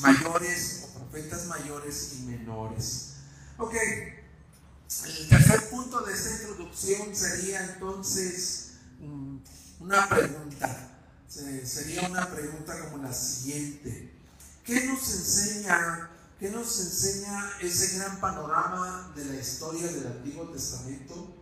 mayores 0.03 0.81
profetas 1.11 1.47
mayores 1.47 2.13
y 2.15 2.23
menores. 2.23 3.15
Ok, 3.59 3.75
el 3.75 5.29
tercer 5.29 5.69
punto 5.71 6.01
de 6.03 6.13
esta 6.13 6.31
introducción 6.31 7.15
sería 7.15 7.65
entonces 7.65 8.73
mm, 9.01 9.37
una 9.81 10.09
pregunta. 10.09 10.87
Sería 11.29 12.09
una 12.09 12.29
pregunta 12.29 12.79
como 12.81 13.03
la 13.03 13.13
siguiente. 13.13 14.13
¿Qué 14.65 14.85
nos 14.87 15.15
enseña, 15.15 16.11
qué 16.39 16.51
nos 16.51 16.81
enseña 16.81 17.51
ese 17.61 17.99
gran 17.99 18.21
panorama 18.21 19.13
de 19.15 19.25
la 19.27 19.37
historia 19.37 19.87
del 19.87 20.07
Antiguo 20.07 20.49
Testamento? 20.51 21.40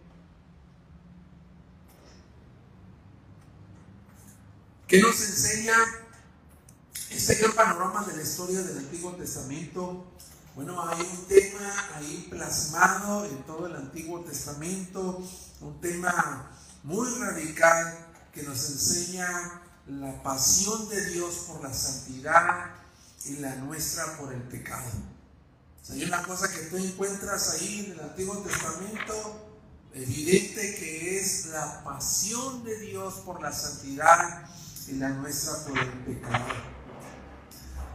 ¿Qué 4.88 5.02
nos 5.02 5.20
enseña 5.20 5.74
este 7.10 7.34
gran 7.34 7.52
panorama 7.52 8.06
de 8.06 8.16
la 8.16 8.22
historia 8.22 8.62
del 8.62 8.78
Antiguo 8.78 9.12
Testamento, 9.16 10.06
bueno, 10.54 10.82
hay 10.82 11.02
un 11.02 11.26
tema 11.26 11.74
ahí 11.94 12.26
plasmado 12.30 13.26
en 13.26 13.42
todo 13.42 13.66
el 13.66 13.76
Antiguo 13.76 14.20
Testamento, 14.20 15.22
un 15.60 15.78
tema 15.82 16.50
muy 16.84 17.06
radical 17.18 17.98
que 18.32 18.42
nos 18.44 18.70
enseña 18.70 19.60
la 19.88 20.22
pasión 20.22 20.88
de 20.88 21.10
Dios 21.10 21.34
por 21.48 21.62
la 21.62 21.74
santidad 21.74 22.70
y 23.26 23.36
la 23.36 23.56
nuestra 23.56 24.16
por 24.16 24.32
el 24.32 24.40
pecado. 24.40 24.90
hay 25.90 26.02
una 26.02 26.22
cosa 26.22 26.50
que 26.50 26.62
tú 26.62 26.78
encuentras 26.78 27.50
ahí 27.50 27.84
en 27.84 27.92
el 27.92 28.00
Antiguo 28.00 28.38
Testamento, 28.38 29.50
evidente 29.92 30.76
que 30.76 31.20
es 31.20 31.44
la 31.48 31.84
pasión 31.84 32.64
de 32.64 32.80
Dios 32.80 33.16
por 33.26 33.42
la 33.42 33.52
santidad 33.52 34.48
y 34.90 34.96
la 34.96 35.10
nuestra 35.10 35.64
por 35.64 35.78
el 35.78 35.88
pecado. 36.04 36.46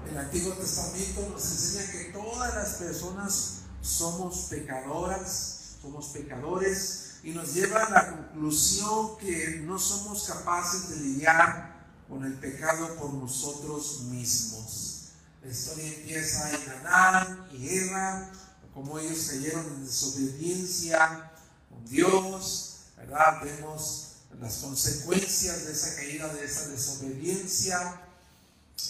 El 0.10 0.18
Antiguo 0.18 0.54
Testamento 0.54 1.30
nos 1.32 1.44
enseña 1.44 1.92
que 1.92 2.04
todas 2.12 2.54
las 2.56 2.74
personas 2.74 3.54
somos 3.82 4.48
pecadoras, 4.50 5.78
somos 5.82 6.08
pecadores 6.08 7.16
y 7.24 7.32
nos 7.32 7.54
lleva 7.54 7.84
a 7.84 7.90
la 7.90 8.10
conclusión 8.12 9.18
que 9.18 9.62
no 9.66 9.80
somos 9.80 10.24
capaces 10.28 10.90
de 10.90 10.96
lidiar 10.98 11.74
con 12.08 12.26
el 12.26 12.34
pecado 12.34 12.96
por 12.96 13.14
nosotros 13.14 14.02
mismos. 14.04 15.10
La 15.42 15.52
historia 15.52 15.88
empieza 15.88 16.50
en 16.52 16.70
Adán 16.70 17.48
y 17.52 17.70
Eva, 17.70 18.32
como 18.74 19.00
ellos 19.00 19.28
cayeron 19.30 19.66
en 19.66 19.86
desobediencia 19.86 21.32
con 21.70 21.86
Dios, 21.86 22.78
¿verdad? 22.98 23.42
Vemos 23.44 24.13
las 24.40 24.58
consecuencias 24.58 25.66
de 25.66 25.72
esa 25.72 25.96
caída, 25.96 26.34
de 26.34 26.46
esa 26.46 26.68
desobediencia 26.70 28.00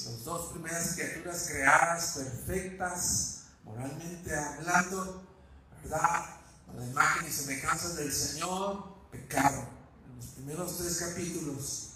las 0.05 0.23
dos 0.23 0.51
primeras 0.51 0.95
criaturas 0.95 1.47
creadas 1.47 2.13
perfectas, 2.17 3.43
moralmente 3.63 4.35
hablando, 4.35 5.23
¿verdad? 5.81 5.99
A 6.01 6.73
la 6.77 6.85
imagen 6.85 7.27
y 7.27 7.31
semejanza 7.31 7.89
del 7.93 8.11
Señor, 8.11 8.83
pecaron. 9.11 9.65
En 10.09 10.17
los 10.17 10.25
primeros 10.35 10.77
tres 10.77 10.97
capítulos, 10.97 11.89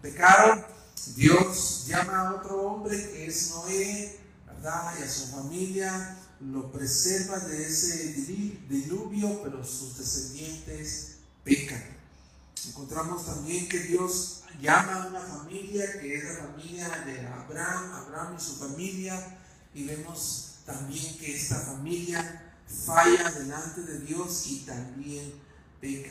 pecaron. 0.00 0.64
Dios 1.16 1.86
llama 1.86 2.20
a 2.20 2.34
otro 2.34 2.62
hombre 2.62 2.96
que 2.96 3.26
es 3.26 3.50
Noé, 3.50 4.20
¿verdad? 4.46 4.94
Y 4.98 5.02
a 5.02 5.10
su 5.10 5.26
familia 5.28 6.16
lo 6.40 6.70
preserva 6.70 7.38
de 7.40 7.66
ese 7.66 8.14
diluvio, 8.68 9.42
pero 9.42 9.64
sus 9.64 9.98
descendientes 9.98 11.16
pecan. 11.44 11.99
Encontramos 12.68 13.26
también 13.26 13.68
que 13.68 13.78
Dios 13.80 14.42
llama 14.60 15.02
a 15.02 15.06
una 15.06 15.20
familia 15.20 15.98
que 15.98 16.14
es 16.14 16.24
la 16.24 16.46
familia 16.46 16.88
de 17.06 17.26
Abraham, 17.26 17.92
Abraham 17.92 18.36
y 18.36 18.40
su 18.40 18.56
familia, 18.56 19.38
y 19.74 19.84
vemos 19.84 20.56
también 20.66 21.16
que 21.18 21.36
esta 21.36 21.58
familia 21.60 22.52
falla 22.86 23.30
delante 23.30 23.82
de 23.82 24.00
Dios 24.00 24.46
y 24.46 24.60
también 24.60 25.32
peca. 25.80 26.10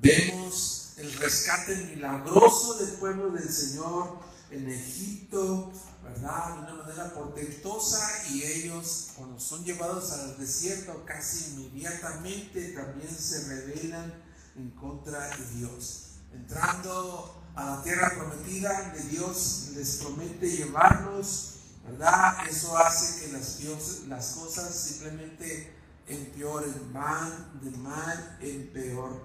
Vemos 0.00 0.92
el 0.96 1.12
rescate 1.14 1.76
milagroso 1.76 2.74
del 2.74 2.94
pueblo 2.96 3.30
del 3.30 3.52
Señor 3.52 4.20
en 4.50 4.70
Egipto, 4.70 5.72
¿verdad? 6.02 6.54
De 6.54 6.72
una 6.72 6.82
manera 6.84 7.12
portentosa 7.12 8.08
y 8.30 8.42
ellos 8.44 9.08
cuando 9.16 9.38
son 9.40 9.64
llevados 9.64 10.12
al 10.12 10.38
desierto 10.38 11.04
casi 11.04 11.52
inmediatamente 11.52 12.68
también 12.68 13.10
se 13.10 13.48
rebelan 13.48 14.14
en 14.56 14.70
contra 14.70 15.36
de 15.36 15.58
Dios. 15.58 16.02
Entrando 16.32 17.42
a 17.54 17.64
la 17.64 17.82
tierra 17.82 18.12
prometida 18.14 18.92
de 18.92 19.02
Dios 19.04 19.70
les 19.74 19.96
promete 19.96 20.50
llevarlos, 20.50 21.54
¿verdad? 21.86 22.46
Eso 22.48 22.76
hace 22.76 23.26
que 23.26 23.32
las, 23.32 24.26
cosas 24.32 24.74
simplemente 24.74 25.72
empeoren, 26.08 26.92
van 26.92 27.60
de 27.62 27.70
mal 27.78 28.38
en 28.40 28.68
peor. 28.72 29.22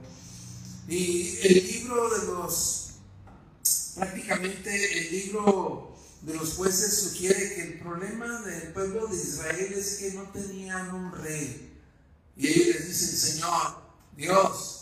Y 0.88 1.38
el 1.44 1.68
libro 1.68 2.10
de 2.10 2.28
los, 2.28 2.92
prácticamente 3.96 5.00
el 5.00 5.12
libro 5.12 5.96
de 6.22 6.36
los 6.36 6.54
jueces 6.54 7.00
sugiere 7.00 7.56
que 7.56 7.62
el 7.64 7.80
problema 7.80 8.42
del 8.42 8.74
pueblo 8.74 9.08
de 9.08 9.16
Israel 9.16 9.74
es 9.74 9.98
que 9.98 10.14
no 10.14 10.24
tenían 10.32 10.94
un 10.94 11.12
rey. 11.12 11.80
Y 12.38 12.48
ellos 12.48 12.76
les 12.76 12.88
dicen, 12.88 13.18
Señor, 13.18 13.82
Dios, 14.16 14.81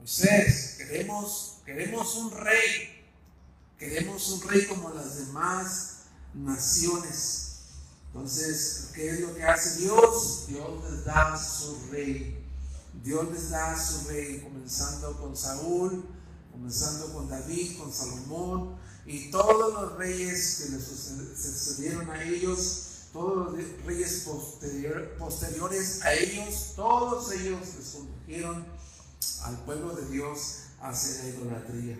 Moisés, 0.00 0.76
queremos 0.78 1.50
Queremos 1.70 2.16
un 2.16 2.32
rey. 2.32 3.06
Queremos 3.78 4.28
un 4.30 4.48
rey 4.48 4.66
como 4.66 4.90
las 4.90 5.18
demás 5.18 5.98
naciones. 6.34 7.60
Entonces, 8.08 8.90
¿qué 8.92 9.10
es 9.10 9.20
lo 9.20 9.32
que 9.36 9.44
hace 9.44 9.82
Dios? 9.82 10.46
Dios 10.48 10.90
les 10.90 11.04
da 11.04 11.38
su 11.38 11.78
rey. 11.92 12.44
Dios 13.04 13.30
les 13.30 13.50
da 13.50 13.80
su 13.80 14.08
rey, 14.08 14.40
comenzando 14.40 15.16
con 15.20 15.36
Saúl, 15.36 16.04
comenzando 16.50 17.12
con 17.12 17.28
David, 17.28 17.78
con 17.78 17.92
Salomón, 17.92 18.76
Y 19.06 19.30
todos 19.30 19.72
los 19.72 19.96
reyes 19.96 20.56
que 20.56 20.72
les 20.72 20.84
sucedieron 20.84 22.10
a 22.10 22.20
ellos, 22.24 23.06
todos 23.12 23.52
los 23.52 23.84
reyes 23.86 24.26
posteriores 25.18 26.02
a 26.02 26.14
ellos, 26.14 26.72
todos 26.74 27.30
ellos 27.30 27.60
les 27.78 27.88
condujeron 27.90 28.66
al 29.44 29.56
pueblo 29.64 29.94
de 29.94 30.06
Dios 30.06 30.60
hacia 30.80 31.22
la 31.22 31.28
idolatría. 31.30 31.96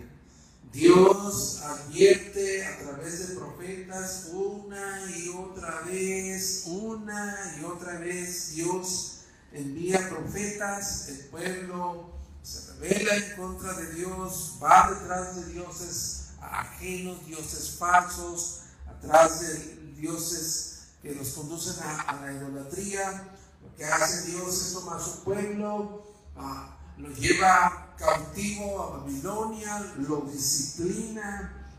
Dios 0.71 1.61
advierte 1.63 2.65
a 2.65 2.79
través 2.79 3.27
de 3.27 3.35
profetas 3.35 4.29
una 4.31 5.01
y 5.11 5.29
otra 5.29 5.81
vez, 5.81 6.63
una 6.67 7.57
y 7.59 7.65
otra 7.65 7.99
vez 7.99 8.55
Dios 8.55 9.21
envía 9.51 10.09
profetas, 10.09 11.09
el 11.09 11.25
pueblo 11.25 12.11
se 12.41 12.73
revela 12.73 13.15
en 13.15 13.35
contra 13.35 13.73
de 13.73 13.93
Dios, 13.95 14.57
va 14.63 14.91
detrás 14.91 15.35
de 15.35 15.53
dioses 15.53 16.29
ajenos, 16.41 17.25
dioses 17.25 17.75
falsos, 17.77 18.61
atrás 18.87 19.41
de 19.41 19.75
dioses 19.97 20.83
que 21.01 21.13
los 21.13 21.29
conducen 21.29 21.75
a, 21.83 22.21
la 22.21 22.31
idolatría. 22.31 23.37
Lo 23.61 23.75
que 23.75 23.85
hace 23.85 24.31
Dios 24.31 24.47
es 24.49 24.73
tomar 24.73 25.01
su 25.01 25.23
pueblo, 25.23 26.03
ah, 26.37 26.77
lo 26.97 27.09
lleva 27.13 27.95
cautivo 27.97 28.81
a 28.81 28.97
Babilonia, 28.97 29.93
lo 29.97 30.21
disciplina 30.21 31.71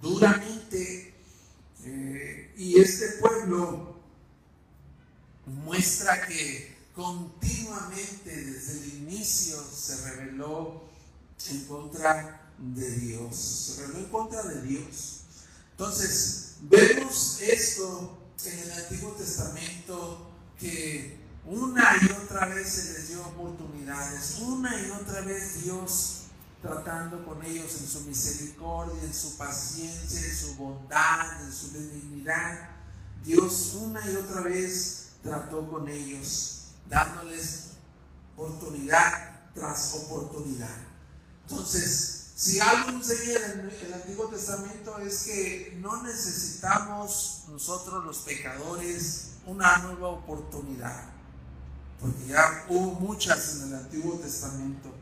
duramente. 0.00 1.14
Eh, 1.86 2.54
y 2.56 2.80
este 2.80 3.18
pueblo 3.20 3.96
muestra 5.46 6.26
que 6.26 6.74
continuamente 6.94 8.30
desde 8.30 8.84
el 8.84 8.94
inicio 9.02 9.62
se 9.62 10.10
rebeló 10.10 10.84
en 11.50 11.64
contra 11.66 12.50
de 12.58 12.90
Dios, 12.96 13.36
se 13.36 13.82
rebeló 13.82 13.98
en 13.98 14.10
contra 14.10 14.42
de 14.44 14.62
Dios. 14.62 15.20
Entonces, 15.72 16.54
vemos 16.62 17.40
esto 17.42 18.18
en 18.44 18.58
el 18.58 18.72
Antiguo 18.72 19.12
Testamento 19.12 20.30
que 20.58 21.23
una 21.46 21.96
y 22.00 22.10
otra 22.12 22.46
vez 22.46 22.68
se 22.68 22.92
les 22.92 23.08
dio 23.08 23.20
oportunidades, 23.20 24.38
una 24.40 24.80
y 24.80 24.90
otra 24.90 25.20
vez 25.20 25.62
Dios 25.62 26.20
tratando 26.62 27.22
con 27.26 27.44
ellos 27.44 27.76
en 27.80 27.86
su 27.86 28.00
misericordia, 28.02 29.02
en 29.02 29.12
su 29.12 29.36
paciencia, 29.36 30.24
en 30.24 30.34
su 30.34 30.54
bondad, 30.54 31.42
en 31.42 31.52
su 31.52 31.72
benignidad. 31.72 32.70
Dios 33.22 33.74
una 33.74 34.00
y 34.10 34.16
otra 34.16 34.40
vez 34.40 35.10
trató 35.22 35.70
con 35.70 35.86
ellos, 35.88 36.68
dándoles 36.88 37.72
oportunidad 38.36 39.52
tras 39.54 39.94
oportunidad. 39.94 40.76
Entonces, 41.46 42.32
si 42.34 42.58
algo 42.58 42.88
enseña 42.90 43.52
en 43.52 43.70
el 43.70 43.94
Antiguo 43.94 44.28
Testamento 44.28 44.98
es 44.98 45.24
que 45.24 45.78
no 45.80 46.02
necesitamos 46.02 47.44
nosotros 47.48 48.02
los 48.04 48.18
pecadores 48.20 49.32
una 49.46 49.78
nueva 49.78 50.08
oportunidad 50.08 51.13
porque 52.04 52.26
ya 52.26 52.66
hubo 52.68 53.00
muchas 53.00 53.54
en 53.54 53.68
el 53.68 53.74
Antiguo 53.76 54.18
Testamento. 54.18 54.94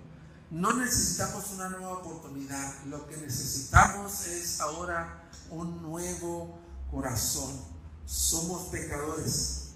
No 0.53 0.73
necesitamos 0.75 1.51
una 1.51 1.69
nueva 1.71 1.95
oportunidad, 1.95 2.75
lo 2.85 3.09
que 3.09 3.17
necesitamos 3.17 4.25
es 4.29 4.61
ahora 4.61 5.29
un 5.51 5.83
nuevo 5.83 6.61
corazón. 6.93 7.61
Somos 8.07 8.69
pecadores 8.69 9.71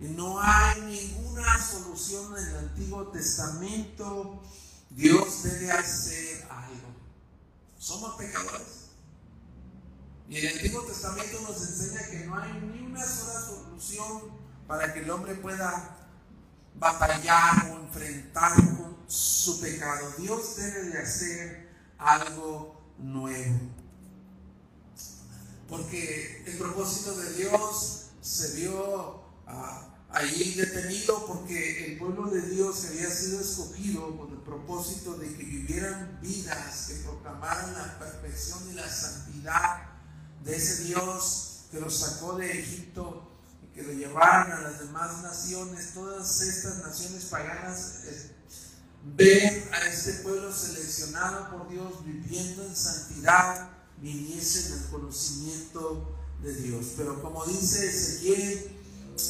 y 0.00 0.06
no 0.06 0.40
hay 0.40 0.80
ninguna 0.80 1.62
solución 1.62 2.36
en 2.38 2.44
el 2.44 2.56
Antiguo 2.56 3.06
Testamento. 3.08 4.42
Dios 4.90 5.44
debe 5.44 5.70
hacer 5.70 6.44
algo. 6.50 6.88
Somos 7.78 8.16
pecadores. 8.16 8.88
Y 10.28 10.38
el 10.38 10.56
Antiguo 10.56 10.82
Testamento 10.82 11.40
nos 11.42 11.56
enseña 11.56 12.04
que 12.08 12.26
no 12.26 12.36
hay 12.36 12.52
ni 12.52 12.84
una 12.84 13.06
sola 13.06 13.40
solución 13.40 14.22
para 14.66 14.92
que 14.92 15.00
el 15.00 15.10
hombre 15.10 15.36
pueda 15.36 16.00
batallar 16.74 17.70
o 17.72 17.84
enfrentar 17.84 18.56
su 19.06 19.60
pecado. 19.60 20.12
Dios 20.18 20.56
debe 20.56 20.90
de 20.90 20.98
hacer 20.98 21.68
algo 21.98 22.80
nuevo. 22.98 23.58
Porque 25.68 26.44
el 26.46 26.58
propósito 26.58 27.16
de 27.16 27.32
Dios 27.34 28.06
se 28.20 28.56
vio 28.56 29.22
ah, 29.46 29.94
ahí 30.10 30.54
detenido 30.54 31.26
porque 31.26 31.86
el 31.86 31.98
pueblo 31.98 32.30
de 32.30 32.42
Dios 32.42 32.86
había 32.86 33.10
sido 33.10 33.40
escogido 33.40 34.16
con 34.16 34.30
el 34.30 34.38
propósito 34.38 35.16
de 35.16 35.26
que 35.34 35.42
vivieran 35.42 36.18
vidas 36.22 36.86
que 36.88 36.94
proclamaran 37.02 37.72
la 37.74 37.98
perfección 37.98 38.60
y 38.70 38.74
la 38.74 38.88
santidad 38.88 39.88
de 40.44 40.56
ese 40.56 40.84
Dios 40.84 41.64
que 41.70 41.80
los 41.80 41.98
sacó 41.98 42.36
de 42.36 42.60
Egipto 42.60 43.33
que 43.74 43.82
lo 43.82 43.92
llevaran 43.92 44.52
a 44.52 44.60
las 44.62 44.78
demás 44.78 45.22
naciones, 45.22 45.92
todas 45.94 46.40
estas 46.40 46.78
naciones 46.78 47.24
paganas, 47.24 48.02
ver 49.16 49.68
a 49.72 49.86
este 49.86 50.12
pueblo 50.22 50.52
seleccionado 50.52 51.50
por 51.50 51.68
Dios 51.68 52.04
viviendo 52.04 52.64
en 52.64 52.74
santidad, 52.74 53.68
viniesen 54.00 54.74
al 54.74 54.90
conocimiento 54.90 56.16
de 56.42 56.54
Dios. 56.54 56.92
Pero 56.96 57.20
como 57.20 57.44
dice 57.46 57.88
Ezequiel, 57.88 58.80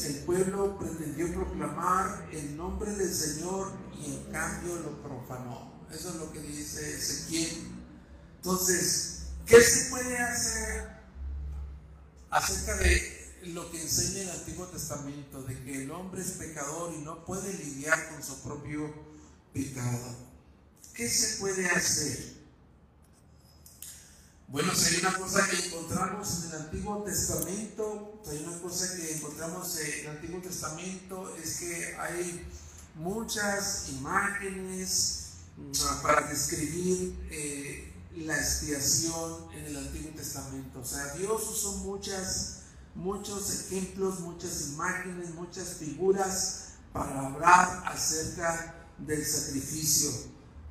el 0.05 0.15
pueblo 0.25 0.77
pretendió 0.77 1.33
proclamar 1.33 2.27
el 2.31 2.55
nombre 2.55 2.91
del 2.91 3.13
Señor 3.13 3.71
y 3.99 4.13
en 4.13 4.31
cambio 4.31 4.75
lo 4.75 5.01
profanó. 5.01 5.73
Eso 5.91 6.09
es 6.09 6.15
lo 6.15 6.31
que 6.31 6.39
dice 6.39 6.95
Ezequiel. 6.95 7.71
Entonces, 8.37 9.23
¿qué 9.45 9.59
se 9.59 9.89
puede 9.89 10.17
hacer 10.17 10.87
acerca 12.29 12.75
de 12.77 13.24
lo 13.47 13.69
que 13.71 13.81
enseña 13.81 14.23
el 14.23 14.31
Antiguo 14.31 14.65
Testamento, 14.67 15.43
de 15.43 15.63
que 15.63 15.83
el 15.83 15.91
hombre 15.91 16.21
es 16.21 16.31
pecador 16.31 16.93
y 16.93 16.99
no 16.99 17.23
puede 17.25 17.53
lidiar 17.53 18.09
con 18.09 18.23
su 18.23 18.41
propio 18.41 18.93
pecado. 19.53 20.15
¿Qué 20.93 21.09
se 21.09 21.37
puede 21.37 21.67
hacer? 21.67 22.35
Bueno, 24.47 24.73
si 24.75 24.95
hay 24.95 25.01
una 25.01 25.17
cosa 25.17 25.49
que 25.49 25.67
encontramos 25.67 26.43
en 26.43 26.49
el 26.51 26.61
Antiguo 26.61 27.03
Testamento, 27.03 28.21
hay 28.29 28.43
una 28.45 28.59
cosa 28.59 28.95
que 28.95 29.15
encontramos 29.15 29.77
en 29.79 29.99
el 30.01 30.07
Antiguo 30.07 30.39
Testamento 30.41 31.35
es 31.35 31.59
que 31.59 31.95
hay 31.97 32.45
muchas 32.95 33.89
imágenes 33.89 35.29
mm, 35.57 36.01
para 36.01 36.27
describir 36.27 37.17
eh, 37.31 37.91
la 38.17 38.37
expiación 38.37 39.51
en 39.53 39.65
el 39.65 39.77
Antiguo 39.77 40.11
Testamento. 40.11 40.79
O 40.79 40.85
sea, 40.85 41.13
Dios 41.15 41.41
usó 41.49 41.77
muchas 41.77 42.64
muchos 42.95 43.65
ejemplos, 43.65 44.21
muchas 44.21 44.69
imágenes, 44.69 45.33
muchas 45.35 45.75
figuras 45.75 46.61
para 46.93 47.27
hablar 47.27 47.83
acerca 47.85 48.73
del 48.97 49.25
sacrificio 49.25 50.11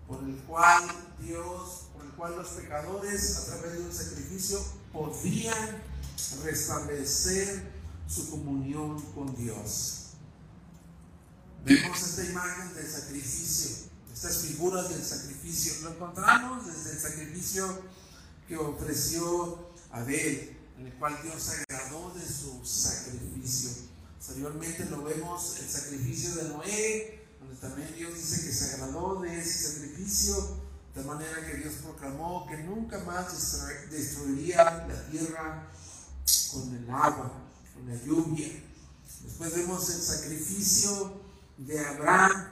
por 0.09 0.23
el 0.25 0.37
cual 0.43 0.85
Dios, 1.21 1.89
por 1.95 2.05
el 2.05 2.11
cual 2.13 2.37
los 2.37 2.49
pecadores 2.49 3.37
a 3.39 3.45
través 3.47 3.73
de 3.75 3.81
un 3.81 3.93
sacrificio 3.93 4.61
podían 4.93 5.83
restablecer 6.43 7.73
su 8.07 8.31
comunión 8.31 9.01
con 9.13 9.35
Dios. 9.37 10.01
Vemos 11.65 12.03
esta 12.03 12.25
imagen 12.25 12.75
del 12.75 12.87
sacrificio, 12.87 13.89
estas 14.13 14.39
figuras 14.39 14.91
del 14.91 15.03
sacrificio. 15.03 15.75
Lo 15.83 15.95
encontramos 15.95 16.67
desde 16.67 16.93
el 16.93 16.99
sacrificio 16.99 17.83
que 18.47 18.57
ofreció 18.57 19.71
Abel, 19.91 20.54
en 20.79 20.87
el 20.87 20.95
cual 20.95 21.17
Dios 21.23 21.43
se 21.43 21.63
agradó 21.63 22.13
de 22.15 22.27
su 22.27 22.65
sacrificio. 22.65 23.71
Posteriormente 24.19 24.85
lo 24.87 25.05
vemos 25.05 25.59
el 25.61 25.69
sacrificio 25.69 26.35
de 26.37 26.49
Noé, 26.49 27.27
donde 27.41 27.57
también 27.57 27.95
Dios 27.95 28.15
dice 28.15 28.47
que 28.47 28.53
se 28.53 28.75
agradó 28.75 29.21
de 29.21 29.39
ese 29.39 29.73
sacrificio, 29.73 30.63
de 30.95 31.03
manera 31.03 31.45
que 31.47 31.59
Dios 31.59 31.75
proclamó 31.83 32.47
que 32.47 32.57
nunca 32.59 32.99
más 33.01 33.27
destruiría 33.91 34.87
la 34.89 35.11
tierra 35.11 35.69
con 36.53 36.75
el 36.75 36.89
agua, 36.91 37.33
con 37.75 37.89
la 37.89 38.03
lluvia. 38.03 38.49
Después 39.25 39.55
vemos 39.55 39.91
el 39.91 40.01
sacrificio 40.01 41.21
de 41.59 41.85
Abraham, 41.85 42.49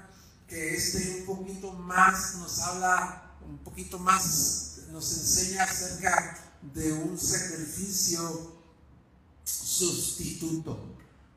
que 0.49 0.75
este 0.75 1.21
un 1.21 1.27
poquito 1.27 1.73
más 1.73 2.35
nos 2.37 2.59
habla, 2.61 3.33
un 3.49 3.59
poquito 3.59 3.99
más 3.99 4.81
nos 4.91 5.11
enseña 5.17 5.65
acerca 5.65 6.42
de 6.75 6.93
un 6.93 7.19
sacrificio 7.19 8.53
sustituto. 9.45 10.79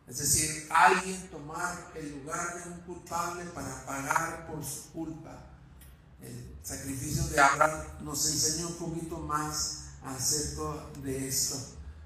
Es 0.08 0.20
decir, 0.20 0.68
alguien 0.70 1.30
tomar 1.30 1.92
el 1.96 2.20
lugar 2.20 2.64
de 2.64 2.70
un 2.70 2.80
culpable 2.82 3.44
para 3.46 3.86
pagar 3.86 4.48
por 4.48 4.64
su 4.64 4.92
culpa. 4.92 5.42
El 6.22 6.56
sacrificio 6.64 7.26
de 7.28 7.40
Abraham 7.40 7.86
nos 8.04 8.30
enseña 8.30 8.68
un 8.68 8.76
poquito 8.76 9.18
más 9.20 9.86
acerca 10.04 10.90
de 11.04 11.28
esto. 11.28 11.58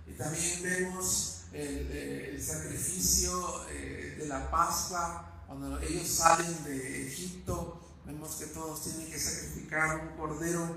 Y 0.07 0.13
también 0.13 0.63
vemos 0.63 1.41
el, 1.51 2.41
sacrificio 2.41 3.65
eh, 3.69 4.15
de 4.19 4.27
la 4.27 4.49
Pascua, 4.49 5.43
cuando 5.47 5.79
ellos 5.79 6.07
salen 6.07 6.63
de 6.63 7.07
Egipto, 7.07 7.81
vemos 8.05 8.35
que 8.35 8.45
todos 8.47 8.83
tienen 8.83 9.11
que 9.11 9.19
sacrificar 9.19 9.99
un 9.99 10.17
cordero 10.17 10.75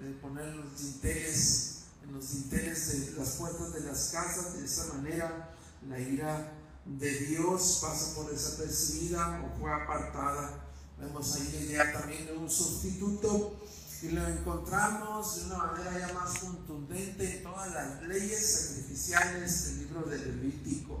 de 0.00 0.10
poner 0.14 0.54
los 0.54 0.78
dinteles, 0.80 1.73
los 2.14 2.32
dinteles 2.32 3.10
de 3.10 3.18
las 3.18 3.30
puertas 3.30 3.74
de 3.74 3.80
las 3.80 4.10
casas, 4.12 4.54
de 4.54 4.64
esa 4.64 4.94
manera 4.94 5.50
la 5.88 5.98
ira 5.98 6.52
de 6.86 7.10
Dios 7.10 7.80
pasa 7.82 8.14
por 8.14 8.30
desapercibida 8.30 9.42
o 9.42 9.60
fue 9.60 9.72
apartada. 9.72 10.64
Vemos 10.98 11.34
ahí 11.34 11.50
la 11.52 11.60
idea 11.60 11.92
también 11.92 12.26
de 12.26 12.32
un 12.36 12.48
sustituto 12.48 13.60
y 14.02 14.10
lo 14.10 14.26
encontramos 14.28 15.36
de 15.36 15.46
una 15.46 15.58
manera 15.58 15.98
ya 15.98 16.14
más 16.14 16.38
contundente 16.38 17.38
en 17.38 17.42
todas 17.42 17.72
las 17.72 18.02
leyes 18.02 18.52
sacrificiales 18.52 19.64
del 19.66 19.78
libro 19.80 20.02
de 20.02 20.18
Levítico. 20.18 21.00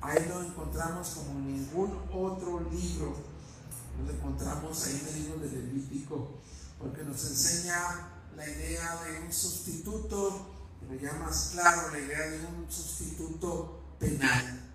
Ahí 0.00 0.24
lo 0.28 0.42
encontramos 0.42 1.08
como 1.08 1.40
ningún 1.40 1.92
otro 2.10 2.60
libro. 2.70 3.16
Lo 4.02 4.12
encontramos 4.12 4.84
ahí 4.86 5.02
en 5.02 5.08
el 5.08 5.22
libro 5.22 5.40
de 5.40 5.48
Levítico, 5.50 6.38
porque 6.78 7.02
nos 7.02 7.22
enseña 7.24 8.17
la 8.38 8.48
idea 8.48 9.02
de 9.04 9.26
un 9.26 9.32
sustituto, 9.32 10.46
pero 10.80 11.00
ya 11.00 11.12
más 11.14 11.50
claro, 11.52 11.90
la 11.90 11.98
idea 11.98 12.30
de 12.30 12.46
un 12.46 12.70
sustituto 12.70 13.80
penal. 13.98 14.70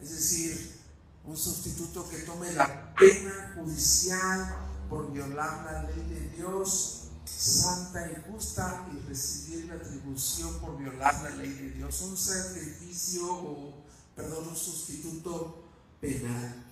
Es 0.00 0.10
decir, 0.10 0.78
un 1.24 1.36
sustituto 1.36 2.08
que 2.08 2.18
tome 2.18 2.52
la 2.52 2.94
pena 2.94 3.54
judicial 3.56 4.56
por 4.88 5.12
violar 5.12 5.64
la 5.64 5.82
ley 5.82 6.06
de 6.08 6.36
Dios 6.36 7.08
santa 7.24 8.10
y 8.10 8.30
justa 8.30 8.88
y 8.92 9.08
recibir 9.08 9.66
la 9.66 9.74
atribución 9.74 10.58
por 10.60 10.78
violar 10.78 11.22
la 11.22 11.30
ley 11.30 11.52
de 11.52 11.70
Dios. 11.70 12.00
Un 12.02 12.16
sacrificio 12.16 13.30
o, 13.30 13.84
perdón, 14.14 14.48
un 14.48 14.56
sustituto 14.56 15.64
penal. 16.00 16.67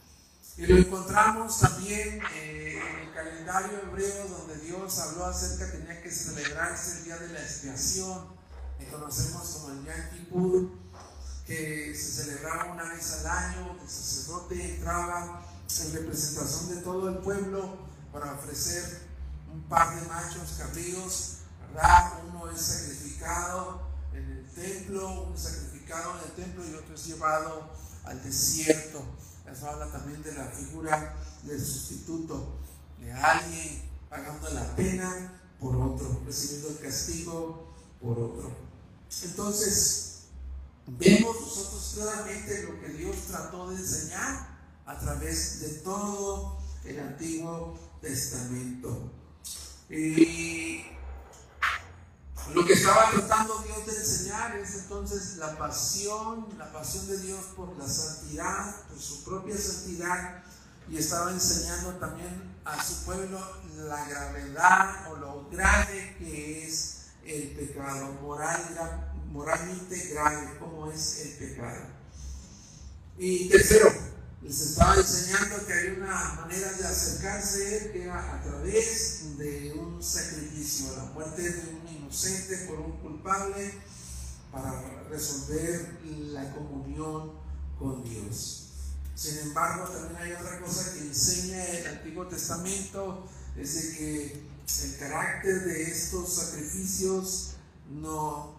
Y 0.59 0.67
lo 0.67 0.79
encontramos 0.79 1.61
también 1.61 2.19
eh, 2.35 2.81
en 2.81 3.09
el 3.09 3.15
calendario 3.15 3.79
hebreo 3.83 4.27
donde 4.29 4.57
Dios 4.61 4.99
habló 4.99 5.27
acerca 5.27 5.71
que 5.71 5.79
tenía 5.79 6.03
que 6.03 6.11
celebrarse 6.11 6.99
el 6.99 7.05
día 7.05 7.19
de 7.19 7.29
la 7.29 7.41
expiación, 7.41 8.29
que 8.79 8.87
conocemos 8.87 9.47
como 9.49 9.69
el 9.71 9.85
Yom 9.85 10.71
que 11.47 11.95
se 11.95 12.25
celebraba 12.25 12.73
una 12.73 12.85
vez 12.89 13.13
al 13.21 13.27
año, 13.27 13.77
el 13.81 13.89
sacerdote 13.89 14.77
entraba 14.77 15.43
en 15.79 15.93
representación 15.93 16.75
de 16.75 16.83
todo 16.83 17.09
el 17.11 17.19
pueblo 17.19 17.77
para 18.11 18.33
ofrecer 18.33 19.03
un 19.53 19.63
par 19.65 19.95
de 19.95 20.09
machos 20.09 20.55
cabríos, 20.59 21.37
¿verdad? 21.69 22.15
Uno 22.29 22.51
es 22.51 22.61
sacrificado 22.61 23.83
en 24.15 24.25
el 24.25 24.51
templo, 24.55 25.23
uno 25.25 25.37
sacrificado 25.37 26.19
en 26.19 26.25
el 26.25 26.33
templo 26.33 26.67
y 26.67 26.75
otro 26.75 26.95
es 26.95 27.07
llevado 27.07 27.71
al 28.05 28.23
desierto. 28.23 29.05
Eso 29.51 29.71
habla 29.71 29.91
también 29.91 30.23
de 30.23 30.33
la 30.35 30.47
figura 30.47 31.17
del 31.43 31.65
sustituto, 31.65 32.59
de 33.01 33.13
alguien 33.13 33.83
pagando 34.09 34.51
la 34.51 34.75
pena 34.77 35.41
por 35.61 35.77
otro, 35.77 36.23
recibiendo 36.27 36.69
el 36.69 36.79
castigo 36.79 37.75
por 38.01 38.19
otro. 38.19 38.51
Entonces, 39.23 40.27
vemos 40.87 41.41
nosotros 41.41 41.93
claramente 41.95 42.63
lo 42.65 42.81
que 42.81 42.89
Dios 42.89 43.17
trató 43.29 43.71
de 43.71 43.77
enseñar 43.77 44.57
a 44.85 44.99
través 44.99 45.61
de 45.61 45.69
todo 45.81 46.59
el 46.85 47.01
Antiguo 47.01 47.79
Testamento. 48.01 49.11
Y 49.89 50.85
lo 52.55 52.65
que 52.65 52.73
estaba 52.73 53.11
tratando 53.11 53.59
Dios 53.59 53.87
de 53.87 53.97
enseñar 53.97 54.57
es 54.57 54.75
entonces 54.75 55.37
la 55.37 55.57
pasión, 55.59 56.47
la 56.57 56.73
pasión 56.73 57.07
de 57.09 57.19
Dios 57.19 57.41
por 57.57 57.77
la 57.77 57.89
santidad, 57.89 58.83
por 58.89 58.99
su 58.99 59.25
propia 59.25 59.57
santidad, 59.57 60.43
y 60.89 60.99
estaba 60.99 61.33
enseñando 61.33 61.95
también 61.95 62.57
a 62.65 62.83
su 62.83 63.05
pueblo 63.05 63.41
la 63.77 64.09
gravedad 64.09 65.11
o 65.11 65.17
lo 65.17 65.49
grave 65.51 66.17
que 66.19 66.67
es 66.67 67.07
el 67.25 67.51
pecado, 67.57 68.13
moral, 68.23 69.13
moralmente 69.33 69.97
grave 70.13 70.57
como 70.59 70.91
es 70.91 71.21
el 71.21 71.33
pecado. 71.33 71.87
Y 73.19 73.49
tercero, 73.49 73.93
les 74.43 74.61
estaba 74.61 74.95
enseñando 74.95 75.67
que 75.67 75.73
hay 75.73 75.89
una 75.89 76.35
manera 76.35 76.71
de 76.73 76.87
acercarse 76.87 77.91
que 77.93 78.05
era 78.05 78.37
a 78.37 78.43
través 78.43 79.37
de 79.39 79.73
un 79.77 80.01
sacrificio, 80.03 80.97
la 80.97 81.05
muerte 81.05 81.43
de 81.43 81.69
un 81.71 81.86
por 82.67 82.81
un 82.81 82.93
culpable 82.99 83.75
para 84.53 85.05
resolver 85.11 85.99
la 86.05 86.55
comunión 86.55 87.33
con 87.79 88.05
Dios. 88.05 88.69
Sin 89.15 89.39
embargo, 89.39 89.89
también 89.89 90.17
hay 90.23 90.33
otra 90.33 90.61
cosa 90.61 90.93
que 90.93 91.01
enseña 91.01 91.65
el 91.65 91.87
Antiguo 91.87 92.27
Testamento, 92.27 93.27
es 93.57 93.75
de 93.75 93.97
que 93.97 94.43
el 94.85 94.97
carácter 94.99 95.65
de 95.65 95.83
estos 95.83 96.35
sacrificios 96.35 97.55
no, 97.91 98.55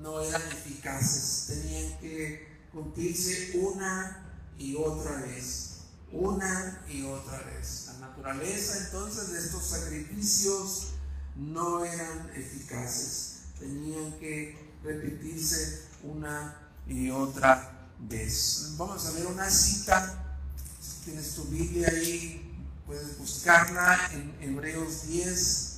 no 0.00 0.20
eran 0.20 0.42
eficaces, 0.42 1.46
tenían 1.46 1.98
que 1.98 2.46
cumplirse 2.72 3.58
una 3.58 4.28
y 4.58 4.76
otra 4.76 5.22
vez, 5.22 5.82
una 6.12 6.84
y 6.88 7.04
otra 7.04 7.40
vez. 7.42 7.86
La 7.86 8.08
naturaleza 8.08 8.86
entonces 8.86 9.32
de 9.32 9.38
estos 9.38 9.64
sacrificios 9.64 10.91
no 11.36 11.84
eran 11.84 12.30
eficaces, 12.34 13.42
tenían 13.58 14.12
que 14.18 14.58
repetirse 14.82 15.82
una 16.02 16.56
y 16.86 17.10
otra 17.10 17.88
vez. 17.98 18.74
Vamos 18.76 19.06
a 19.06 19.12
ver 19.12 19.26
una 19.26 19.48
cita, 19.50 20.38
si 20.80 21.04
tienes 21.04 21.34
tu 21.34 21.44
Biblia 21.44 21.88
ahí, 21.88 22.52
puedes 22.86 23.18
buscarla 23.18 24.10
en 24.12 24.34
Hebreos 24.40 25.06
10, 25.06 25.72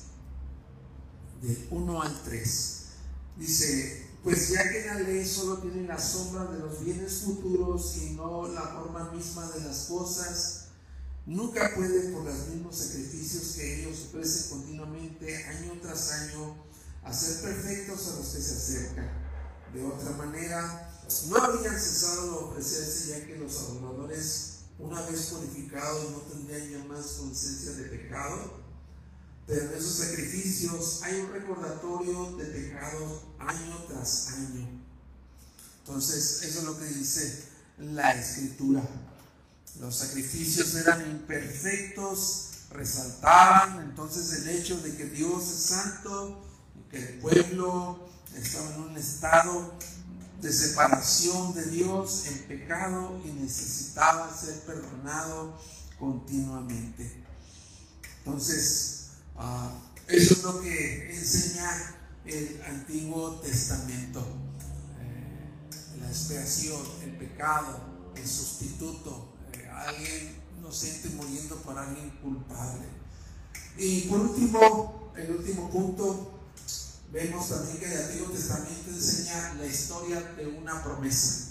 del 1.42 1.66
1 1.70 2.02
al 2.02 2.22
3. 2.22 2.80
Dice, 3.36 4.06
pues 4.22 4.50
ya 4.50 4.70
que 4.70 4.86
la 4.86 4.94
ley 4.94 5.26
solo 5.26 5.58
tiene 5.58 5.86
la 5.86 5.98
sombra 5.98 6.44
de 6.46 6.58
los 6.58 6.82
bienes 6.82 7.22
futuros 7.24 7.96
y 7.98 8.10
no 8.10 8.48
la 8.48 8.62
forma 8.62 9.10
misma 9.12 9.46
de 9.50 9.60
las 9.64 9.86
cosas, 9.86 10.63
nunca 11.26 11.74
puede 11.74 12.12
por 12.12 12.24
los 12.24 12.48
mismos 12.48 12.76
sacrificios 12.76 13.54
que 13.56 13.80
ellos 13.80 14.06
ofrecen 14.08 14.50
continuamente 14.50 15.44
año 15.44 15.72
tras 15.80 16.12
año 16.12 16.56
hacer 17.02 17.42
perfectos 17.42 18.08
a 18.08 18.16
los 18.16 18.28
que 18.28 18.40
se 18.40 18.54
acercan. 18.54 19.10
De 19.72 19.84
otra 19.84 20.10
manera, 20.12 21.02
no 21.28 21.36
habrían 21.36 21.78
cesado 21.78 22.30
de 22.30 22.44
ofrecerse 22.46 23.08
ya 23.08 23.26
que 23.26 23.36
los 23.36 23.56
adoradores, 23.58 24.50
una 24.78 25.00
vez 25.02 25.22
purificados, 25.26 26.10
no 26.10 26.18
tendrían 26.18 26.70
ya 26.70 26.84
más 26.84 27.06
conciencia 27.18 27.72
de 27.72 27.84
pecado 27.84 28.64
pero 29.46 29.60
en 29.60 29.78
esos 29.78 29.96
sacrificios 29.96 31.00
hay 31.02 31.20
un 31.20 31.32
recordatorio 31.32 32.36
de 32.36 32.44
pecados 32.46 33.22
año 33.38 33.84
tras 33.88 34.28
año. 34.28 34.66
Entonces, 35.80 36.42
eso 36.44 36.60
es 36.60 36.64
lo 36.64 36.78
que 36.78 36.86
dice 36.86 37.44
la 37.78 38.12
escritura. 38.12 38.82
Los 39.80 39.96
sacrificios 39.96 40.74
eran 40.76 41.10
imperfectos, 41.10 42.50
resaltaban 42.70 43.80
entonces 43.80 44.32
el 44.40 44.48
hecho 44.48 44.80
de 44.80 44.96
que 44.96 45.06
Dios 45.06 45.42
es 45.44 45.62
santo, 45.66 46.44
que 46.90 46.98
el 46.98 47.18
pueblo 47.18 48.08
estaba 48.36 48.74
en 48.74 48.80
un 48.80 48.96
estado 48.96 49.74
de 50.40 50.52
separación 50.52 51.54
de 51.54 51.64
Dios 51.66 52.26
en 52.26 52.38
pecado 52.44 53.20
y 53.24 53.28
necesitaba 53.30 54.34
ser 54.36 54.60
perdonado 54.60 55.58
continuamente. 55.98 57.24
Entonces, 58.18 58.94
Ah, 59.36 59.72
eso 60.06 60.34
es 60.34 60.42
lo 60.44 60.60
que 60.60 61.16
enseña 61.16 61.68
el 62.24 62.60
Antiguo 62.68 63.40
Testamento. 63.40 64.20
Eh, 65.00 65.98
la 66.00 66.08
expiación, 66.08 66.80
el 67.02 67.16
pecado, 67.16 68.12
el 68.14 68.26
sustituto, 68.26 69.33
alguien 69.82 70.42
inocente 70.58 71.08
muriendo 71.10 71.56
por 71.56 71.78
alguien 71.78 72.10
culpable. 72.22 72.86
Y 73.76 74.02
por 74.02 74.20
último, 74.20 75.12
el 75.16 75.30
último 75.32 75.70
punto, 75.70 76.40
vemos 77.12 77.48
también 77.48 77.78
que 77.78 77.92
el 77.92 78.02
Antiguo 78.02 78.30
Testamento 78.30 78.90
enseña 78.90 79.54
la 79.54 79.66
historia 79.66 80.20
de 80.20 80.46
una 80.46 80.82
promesa. 80.82 81.50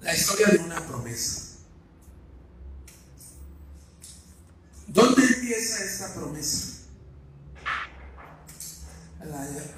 La 0.00 0.14
historia 0.14 0.48
de 0.48 0.58
una 0.58 0.86
promesa. 0.86 1.42
¿Dónde 4.86 5.22
empieza 5.24 5.84
esta 5.84 6.14
promesa? 6.14 6.75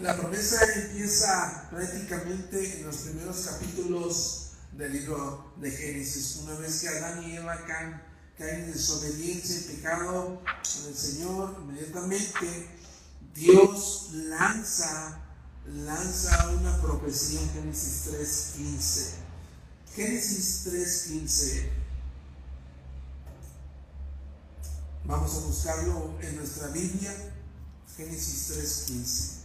La, 0.01 0.17
promesa 0.17 0.59
empieza 0.75 1.69
prácticamente 1.71 2.79
en 2.79 2.87
los 2.87 2.97
primeros 2.97 3.47
capítulos 3.47 4.51
del 4.73 4.93
libro 4.93 5.53
de 5.57 5.71
Génesis. 5.71 6.41
Una 6.43 6.59
vez 6.59 6.81
que 6.81 6.89
Adán 6.89 7.23
y 7.23 7.37
Eva 7.37 7.65
caen, 7.67 8.01
caen 8.37 8.65
en 8.65 8.73
desobediencia 8.73 9.57
y 9.59 9.77
pecado 9.77 10.43
con 10.43 10.89
el 10.89 10.97
Señor, 10.97 11.57
inmediatamente 11.63 12.69
Dios 13.35 14.11
lanza, 14.13 15.19
lanza 15.67 16.51
una 16.51 16.81
profecía 16.83 17.41
en 17.41 17.51
Génesis 17.51 18.07
3.15. 18.13 19.95
Génesis 19.95 20.67
3.15 20.67 21.89
Vamos 25.09 25.35
a 25.37 25.41
buscarlo 25.47 26.19
en 26.21 26.37
nuestra 26.37 26.69
Biblia, 26.69 27.11
Génesis 27.99 28.47
3:15. 28.47 29.39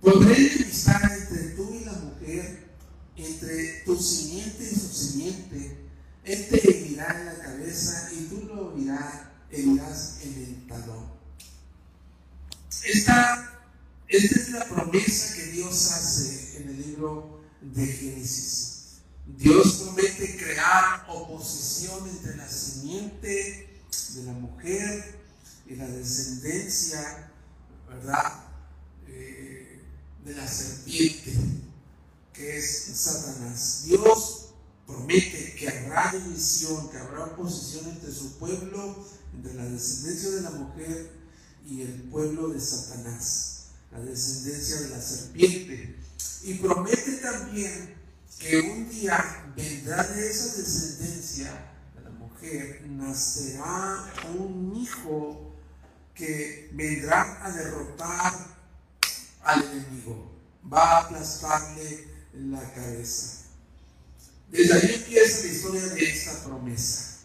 Pondré 0.00 0.36
enemistad 0.36 1.02
entre 1.12 1.42
tú 1.56 1.74
y 1.74 1.84
la 1.84 1.92
mujer, 1.92 2.68
entre 3.16 3.82
tu 3.84 4.00
simiente 4.00 4.62
y 4.62 4.74
su 4.76 4.88
simiente. 4.94 5.76
Él 6.22 6.46
te 6.48 6.70
herirá 6.70 7.18
en 7.18 7.26
la 7.26 7.38
cabeza 7.40 8.10
y 8.12 8.26
tú 8.26 8.42
lo 8.44 8.76
herirás 9.50 10.20
en 10.22 10.34
el 10.34 10.66
talón. 10.68 11.10
Esta, 12.84 13.60
esta 14.06 14.40
es 14.40 14.50
la 14.50 14.64
promesa 14.66 15.34
que 15.34 15.46
Dios 15.50 15.90
hace 15.90 16.58
en 16.58 16.68
el 16.68 16.80
libro 16.80 17.40
de 17.60 17.86
Génesis. 17.88 19.00
Dios 19.26 19.82
promete 19.82 20.36
crear 20.36 21.04
oposición 21.08 22.08
entre 22.08 22.36
la 22.36 22.48
simiente 22.48 23.82
de 24.14 24.22
la 24.22 24.32
mujer 24.32 25.15
y 25.68 25.76
la 25.76 25.86
descendencia, 25.86 27.30
¿verdad? 27.88 28.44
Eh, 29.08 29.80
de 30.24 30.34
la 30.34 30.46
serpiente, 30.46 31.32
que 32.32 32.58
es 32.58 32.84
Satanás. 32.94 33.82
Dios 33.86 34.48
promete 34.86 35.54
que 35.54 35.68
habrá 35.68 36.12
división, 36.12 36.88
que 36.90 36.98
habrá 36.98 37.24
oposición 37.24 37.88
entre 37.90 38.12
su 38.12 38.38
pueblo, 38.38 39.04
entre 39.34 39.54
la 39.54 39.64
descendencia 39.64 40.30
de 40.30 40.42
la 40.42 40.50
mujer 40.50 41.10
y 41.66 41.82
el 41.82 42.02
pueblo 42.04 42.48
de 42.48 42.60
Satanás, 42.60 43.68
la 43.90 44.00
descendencia 44.00 44.80
de 44.82 44.88
la 44.90 45.00
serpiente. 45.00 45.96
Y 46.42 46.54
promete 46.54 47.12
también 47.16 47.94
que 48.38 48.60
un 48.60 48.88
día 48.88 49.52
vendrá 49.56 50.04
de 50.04 50.30
esa 50.30 50.56
descendencia 50.56 51.72
de 51.96 52.02
la 52.02 52.10
mujer, 52.10 52.86
nacerá 52.88 54.12
un 54.38 54.76
hijo 54.76 55.45
que 56.16 56.70
vendrá 56.72 57.44
a 57.44 57.50
derrotar 57.52 58.32
al 59.44 59.62
enemigo, 59.62 60.32
va 60.72 60.82
a 60.82 61.00
aplastarle 61.02 62.08
la 62.32 62.72
cabeza. 62.72 63.44
Desde 64.50 64.74
ahí 64.74 64.94
empieza 64.94 65.42
la 65.42 65.52
historia 65.52 65.86
de 65.86 66.10
esta 66.10 66.44
promesa. 66.44 67.18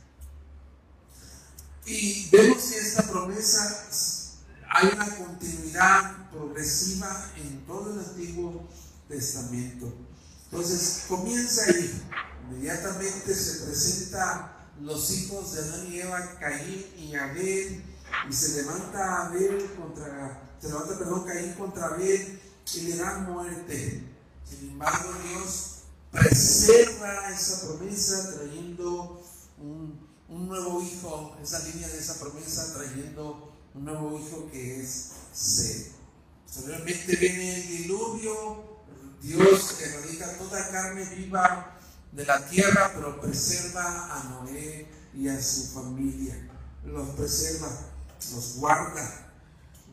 Y 1.85 2.29
vemos 2.29 2.63
que 2.63 2.77
esta 2.77 3.03
promesa 3.03 3.89
hay 4.69 4.89
una 4.93 5.15
continuidad 5.15 6.29
progresiva 6.29 7.31
en 7.37 7.65
todo 7.65 7.93
el 7.93 7.99
Antiguo 7.99 8.67
Testamento. 9.07 9.93
Entonces 10.45 11.05
comienza 11.07 11.63
ahí, 11.63 12.03
inmediatamente 12.49 13.33
se 13.33 13.65
presentan 13.65 14.51
los 14.81 15.11
hijos 15.11 15.53
de 15.53 15.59
Adán 15.61 15.87
y 15.91 15.99
Eva, 15.99 16.39
Caín 16.39 16.85
y 16.97 17.15
Abel, 17.15 17.83
y 18.29 18.33
se 18.33 18.61
levanta 18.61 19.27
Abel 19.27 19.71
contra, 19.75 20.55
se 20.59 20.67
levanta, 20.67 20.97
perdón, 20.97 21.25
Caín 21.25 21.53
contra 21.53 21.87
Abel 21.87 22.41
y 22.75 22.81
le 22.81 22.95
da 22.97 23.17
muerte. 23.19 24.03
Sin 24.43 24.69
embargo, 24.69 25.09
Dios 25.27 25.83
preserva 26.11 27.29
esa 27.29 27.67
promesa 27.67 28.33
trayendo 28.35 29.21
un, 29.57 30.09
nuevo 30.29 30.81
hijo, 30.81 31.37
esa 31.41 31.59
línea 31.59 31.87
de 31.87 31.99
esa 31.99 32.19
promesa 32.19 32.73
trayendo 32.73 33.53
un 33.73 33.85
nuevo 33.85 34.17
hijo 34.19 34.49
que 34.51 34.81
es 34.81 35.11
Seth. 35.33 35.91
Posteriormente 36.45 37.15
viene 37.15 37.55
el 37.55 37.67
diluvio, 37.67 38.81
Dios 39.21 39.77
erradica 39.81 40.37
toda 40.37 40.69
carne 40.69 41.05
viva 41.15 41.79
de 42.11 42.25
la 42.25 42.45
tierra, 42.47 42.91
pero 42.93 43.21
preserva 43.21 44.17
a 44.17 44.23
Noé 44.25 44.87
y 45.13 45.27
a 45.27 45.41
su 45.41 45.67
familia. 45.67 46.49
Los 46.85 47.09
preserva, 47.09 47.69
los 48.33 48.55
guarda. 48.55 49.27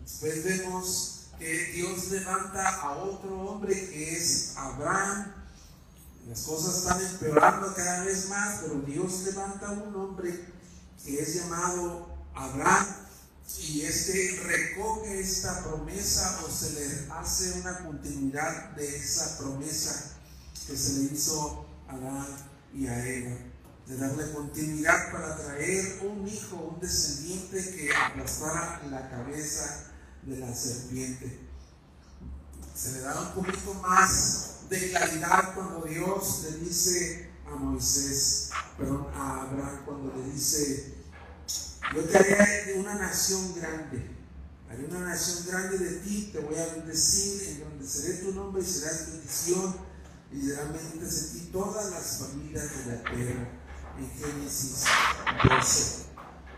Después 0.02 0.44
vemos 0.44 1.28
que 1.38 1.72
Dios 1.72 2.10
levanta 2.10 2.80
a 2.80 2.96
otro 2.96 3.40
hombre 3.42 3.74
que 3.74 4.16
es 4.16 4.54
Abraham. 4.56 5.32
Las 6.28 6.42
cosas 6.42 6.78
están 6.78 7.00
empeorando 7.00 7.74
cada 7.74 8.04
vez 8.04 8.28
más, 8.28 8.60
pero 8.62 8.80
Dios 8.80 9.22
levanta 9.24 9.68
a 9.68 9.72
un 9.72 9.94
hombre 9.96 10.46
que 11.04 11.20
es 11.20 11.34
llamado 11.34 12.08
Abraham 12.34 12.86
y 13.56 13.80
este 13.82 14.38
recoge 14.44 15.20
esta 15.20 15.64
promesa 15.64 16.40
o 16.44 16.50
se 16.50 16.72
le 16.72 17.12
hace 17.12 17.60
una 17.60 17.78
continuidad 17.78 18.70
de 18.72 18.96
esa 18.96 19.38
promesa 19.38 20.16
que 20.66 20.76
se 20.76 20.92
le 20.98 21.14
hizo 21.14 21.66
a 21.88 21.94
Adán 21.94 22.26
y 22.74 22.86
a 22.86 23.06
Eva, 23.06 23.36
de 23.88 23.96
darle 23.96 24.30
continuidad 24.32 25.10
para 25.10 25.34
traer 25.36 26.00
un 26.02 26.28
hijo, 26.28 26.56
un 26.56 26.80
descendiente 26.80 27.74
que 27.74 27.90
aplastara 27.94 28.82
la 28.90 29.08
cabeza 29.08 29.86
de 30.22 30.36
la 30.36 30.54
serpiente. 30.54 31.40
Se 32.74 32.92
le 32.92 33.00
da 33.00 33.18
un 33.18 33.32
poquito 33.32 33.72
más 33.74 34.58
de 34.68 34.90
claridad 34.90 35.54
cuando 35.54 35.86
Dios 35.86 36.44
le 36.44 36.58
dice 36.58 37.30
a 37.46 37.56
Moisés, 37.56 38.50
perdón, 38.76 39.06
a 39.14 39.42
Abraham, 39.42 39.82
cuando 39.86 40.14
le 40.14 40.32
dice, 40.34 40.94
yo 41.94 42.04
te 42.04 42.18
haré 42.18 42.74
una 42.78 42.94
nación 42.94 43.54
grande. 43.54 44.18
Haré 44.68 44.84
una 44.84 45.00
nación 45.00 45.46
grande 45.46 45.78
de 45.78 46.00
ti, 46.00 46.28
te 46.30 46.40
voy 46.40 46.56
a 46.56 46.74
bendecir, 46.74 47.64
seré 47.82 48.18
tu 48.18 48.34
nombre 48.34 48.62
y 48.62 48.66
serás 48.66 49.12
bendición. 49.12 49.88
Y 50.30 50.42
serán 50.42 50.74
benditas 50.74 51.22
en 51.22 51.32
ti 51.32 51.48
todas 51.50 51.90
las 51.90 52.18
familias 52.18 52.84
de 52.84 52.92
la 52.92 53.02
tierra. 53.02 53.57
En 53.98 54.08
Génesis 54.16 54.84
12. 55.42 56.04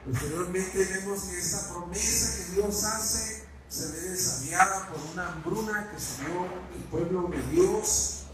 Posteriormente 0.04 0.84
vemos 0.84 1.22
que 1.22 1.38
esta 1.38 1.72
promesa 1.72 2.36
que 2.36 2.52
Dios 2.52 2.84
hace 2.84 3.44
se 3.66 3.92
ve 3.92 4.00
desafiada 4.10 4.88
por 4.88 4.98
una 5.12 5.32
hambruna 5.32 5.90
que 5.90 5.98
subió 5.98 6.44
el 6.74 6.84
pueblo 6.90 7.28
de 7.28 7.42
Dios. 7.50 8.24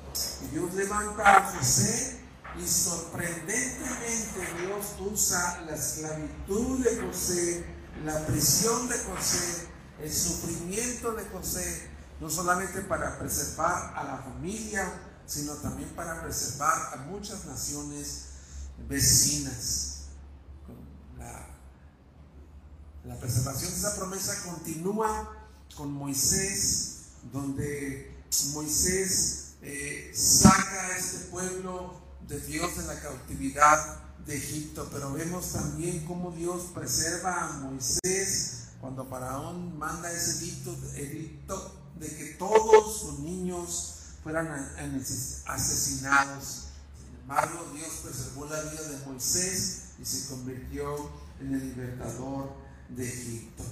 Y 0.42 0.54
Dios 0.54 0.74
levanta 0.74 1.36
a 1.36 1.52
José 1.52 2.20
y 2.58 2.66
sorprendentemente 2.66 4.40
Dios 4.60 4.96
usa 4.98 5.60
la 5.66 5.76
esclavitud 5.76 6.84
de 6.84 7.06
José, 7.06 7.64
la 8.04 8.26
prisión 8.26 8.88
de 8.88 8.98
José, 8.98 9.68
el 10.02 10.12
sufrimiento 10.12 11.12
de 11.12 11.24
José, 11.26 11.90
no 12.18 12.28
solamente 12.28 12.80
para 12.80 13.18
preservar 13.20 13.92
a 13.94 14.02
la 14.02 14.16
familia, 14.16 14.90
sino 15.26 15.52
también 15.54 15.90
para 15.90 16.22
preservar 16.22 16.94
a 16.94 16.96
muchas 17.08 17.44
naciones 17.44 18.25
vecinas. 18.88 20.06
La, 21.18 21.48
la 23.04 23.20
preservación 23.20 23.70
de 23.70 23.78
esa 23.78 23.96
promesa 23.96 24.42
continúa 24.44 25.32
con 25.76 25.92
Moisés, 25.92 26.98
donde 27.32 28.16
Moisés 28.52 29.54
eh, 29.62 30.12
saca 30.14 30.86
a 30.86 30.96
este 30.96 31.30
pueblo 31.30 32.00
de 32.28 32.40
Dios 32.40 32.76
de 32.76 32.84
la 32.84 33.00
cautividad 33.00 34.02
de 34.26 34.36
Egipto, 34.36 34.88
pero 34.92 35.12
vemos 35.12 35.52
también 35.52 36.04
cómo 36.04 36.32
Dios 36.32 36.70
preserva 36.74 37.44
a 37.44 37.52
Moisés 37.58 38.68
cuando 38.80 39.04
Faraón 39.06 39.78
manda 39.78 40.10
ese 40.12 40.44
edicto, 40.44 40.76
de 41.98 42.08
que 42.08 42.24
todos 42.38 43.04
los 43.04 43.18
niños 43.20 43.94
fueran 44.22 44.48
asesinados. 45.46 46.65
Embargo, 47.28 47.72
Dios 47.74 47.90
preservó 48.04 48.46
la 48.46 48.62
vida 48.70 48.82
de 48.82 49.04
Moisés 49.04 49.86
y 50.00 50.04
se 50.04 50.28
convirtió 50.28 51.10
en 51.40 51.54
el 51.54 51.70
libertador 51.70 52.52
de 52.88 53.04
Egipto. 53.04 53.64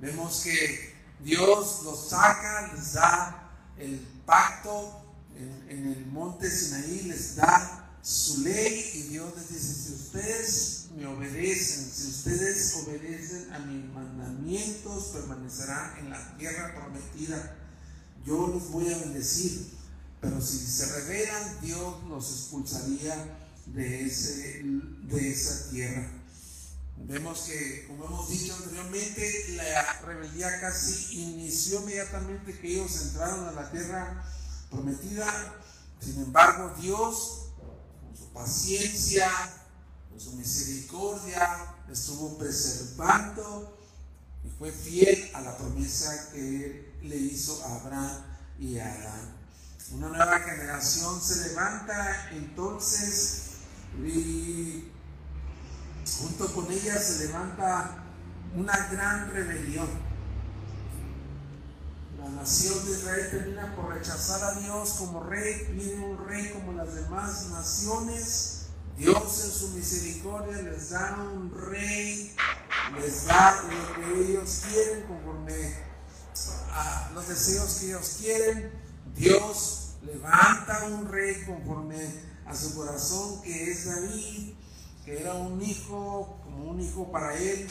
Vemos 0.00 0.40
que 0.42 0.94
Dios 1.22 1.82
los 1.84 2.08
saca, 2.08 2.72
les 2.74 2.94
da 2.94 3.52
el 3.76 3.98
pacto 4.24 5.02
en, 5.36 5.86
el 5.86 6.06
monte 6.06 6.50
Sinaí, 6.50 7.02
les 7.02 7.36
da 7.36 7.94
su 8.00 8.40
ley 8.40 8.90
y 8.94 9.02
Dios 9.10 9.34
les 9.36 9.48
dice, 9.50 9.74
si 9.74 9.92
ustedes 9.92 10.86
me 10.96 11.06
obedecen, 11.08 11.92
si 11.92 12.08
ustedes 12.08 12.74
obedecen 12.86 13.52
a 13.52 13.58
mis 13.58 13.84
mandamientos, 13.92 15.08
permanecerán 15.08 15.98
en 15.98 16.08
la 16.08 16.38
tierra 16.38 16.74
prometida. 16.74 17.54
Yo 18.24 18.46
los 18.46 18.70
voy 18.70 18.90
a 18.90 18.96
bendecir, 18.96 19.76
pero 20.20 20.40
si 20.40 20.58
se 20.58 20.86
rebelan, 20.86 21.60
Dios 21.60 22.02
los 22.08 22.30
expulsaría 22.30 23.38
de, 23.66 24.06
ese, 24.06 24.62
de 24.62 25.30
esa 25.30 25.70
tierra. 25.70 26.10
Vemos 26.96 27.40
que, 27.42 27.86
como 27.86 28.06
hemos 28.06 28.28
dicho 28.28 28.54
anteriormente, 28.56 29.54
la 29.56 30.00
rebeldía 30.00 30.60
casi 30.60 31.22
inició 31.22 31.80
inmediatamente 31.82 32.58
que 32.58 32.72
ellos 32.72 33.00
entraron 33.02 33.46
a 33.46 33.52
la 33.52 33.70
tierra 33.70 34.24
prometida. 34.70 35.54
Sin 36.00 36.22
embargo, 36.22 36.74
Dios 36.80 37.48
paciencia, 38.38 39.30
con 40.10 40.20
su 40.20 40.32
misericordia, 40.34 41.74
estuvo 41.90 42.38
preservando 42.38 43.76
y 44.44 44.48
fue 44.58 44.70
fiel 44.70 45.30
a 45.34 45.40
la 45.40 45.56
promesa 45.56 46.30
que 46.32 46.94
le 47.02 47.16
hizo 47.16 47.62
a 47.64 47.80
Abraham 47.80 48.22
y 48.58 48.78
a 48.78 48.94
Adán. 48.94 49.37
Una 49.90 50.08
nueva 50.08 50.38
generación 50.40 51.20
se 51.20 51.48
levanta 51.48 52.28
entonces 52.32 53.42
y 54.04 54.92
junto 56.18 56.54
con 56.54 56.70
ella 56.70 56.98
se 56.98 57.26
levanta 57.26 58.04
una 58.54 58.76
gran 58.88 59.30
rebelión. 59.32 59.88
La 62.20 62.28
nación 62.30 62.84
de 62.84 62.90
Israel 62.92 63.30
termina 63.30 63.74
por 63.76 63.94
rechazar 63.94 64.44
a 64.44 64.60
Dios 64.60 64.90
como 64.98 65.22
rey, 65.22 65.72
pide 65.72 65.94
un 65.94 66.26
rey 66.26 66.50
como 66.50 66.72
las 66.72 66.94
demás 66.94 67.46
naciones. 67.50 68.54
Dios 68.98 69.44
en 69.44 69.50
su 69.52 69.68
misericordia 69.70 70.60
les 70.62 70.90
da 70.90 71.16
un 71.32 71.50
rey, 71.70 72.34
les 73.00 73.26
da 73.26 73.62
lo 73.62 73.94
que 73.94 74.20
ellos 74.22 74.62
quieren 74.68 75.06
conforme 75.06 75.74
a 76.72 77.10
los 77.14 77.28
deseos 77.28 77.74
que 77.74 77.86
ellos 77.86 78.16
quieren. 78.20 78.87
Dios 79.18 79.94
levanta 80.06 80.84
un 80.86 81.08
rey 81.08 81.42
conforme 81.44 81.98
a 82.46 82.54
su 82.54 82.76
corazón 82.76 83.42
que 83.42 83.72
es 83.72 83.86
David, 83.86 84.54
que 85.04 85.20
era 85.20 85.34
un 85.34 85.60
hijo, 85.60 86.38
como 86.44 86.70
un 86.70 86.80
hijo 86.80 87.10
para 87.10 87.36
él, 87.36 87.68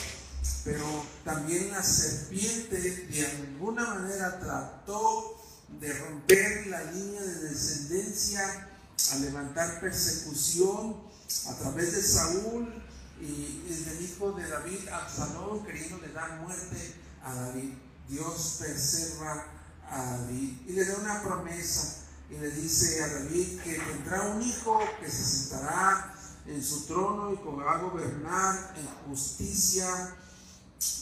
pero 0.66 0.86
también 1.24 1.72
la 1.72 1.82
serpiente 1.82 2.78
de 2.82 3.26
alguna 3.26 3.96
manera 3.96 4.40
trató 4.40 5.38
de 5.80 5.94
romper 5.94 6.68
la 6.68 6.84
línea 6.92 7.22
de 7.22 7.50
descendencia 7.50 8.70
a 9.14 9.16
levantar 9.16 9.80
persecución 9.80 10.98
a 11.48 11.56
través 11.56 11.94
de 11.94 12.02
Saúl 12.02 12.84
y, 13.22 13.84
del 13.86 14.02
hijo 14.02 14.34
de 14.34 14.50
David, 14.50 14.88
Absalón, 14.90 15.66
queriendo 15.66 15.98
dar 16.14 16.42
muerte 16.42 16.94
a 17.24 17.34
David. 17.34 17.74
Dios 18.10 18.58
preserva 18.60 19.57
y 20.32 20.72
le 20.74 20.86
da 20.86 20.98
una 20.98 21.22
promesa 21.24 22.04
y 22.30 22.38
le 22.38 22.52
dice 22.52 23.04
a 23.04 23.08
David 23.08 23.60
que 23.62 23.80
tendrá 23.80 24.22
un 24.24 24.42
hijo 24.42 24.80
que 25.00 25.10
se 25.10 25.24
sentará 25.24 26.14
en 26.46 26.64
su 26.64 26.86
trono 26.86 27.34
y 27.34 27.38
va 27.38 27.74
a 27.74 27.78
gobernar 27.80 28.74
en 28.78 28.88
justicia 29.10 29.88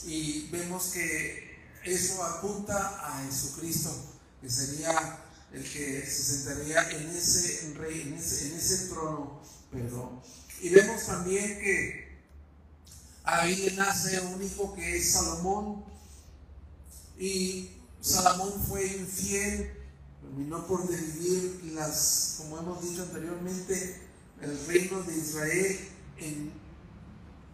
y 0.04 0.48
vemos 0.50 0.86
que 0.92 1.56
eso 1.84 2.22
apunta 2.22 2.98
a 3.00 3.24
Jesucristo, 3.24 3.94
que 4.40 4.50
sería 4.50 5.22
el 5.52 5.62
que 5.62 6.04
se 6.04 6.22
sentaría 6.22 6.90
en 6.90 7.08
ese 7.10 7.74
rey, 7.74 8.02
en 8.02 8.14
ese, 8.14 8.88
trono, 8.88 9.40
perdón. 9.70 10.20
Y 10.60 10.70
vemos 10.70 11.06
también 11.06 11.58
que 11.58 12.18
ahí 13.24 13.72
nace 13.76 14.20
un 14.20 14.42
hijo 14.42 14.74
que 14.74 14.96
es 14.96 15.12
Salomón, 15.12 15.84
y 17.18 17.75
Salomón 18.00 18.52
fue 18.68 18.86
infiel, 18.86 19.72
terminó 20.20 20.66
por 20.66 20.88
dividir 20.88 21.72
las, 21.74 22.36
como 22.38 22.58
hemos 22.58 22.82
dicho 22.82 23.02
anteriormente, 23.02 24.00
el 24.40 24.66
reino 24.66 25.02
de 25.02 25.16
Israel 25.16 25.88
en 26.18 26.52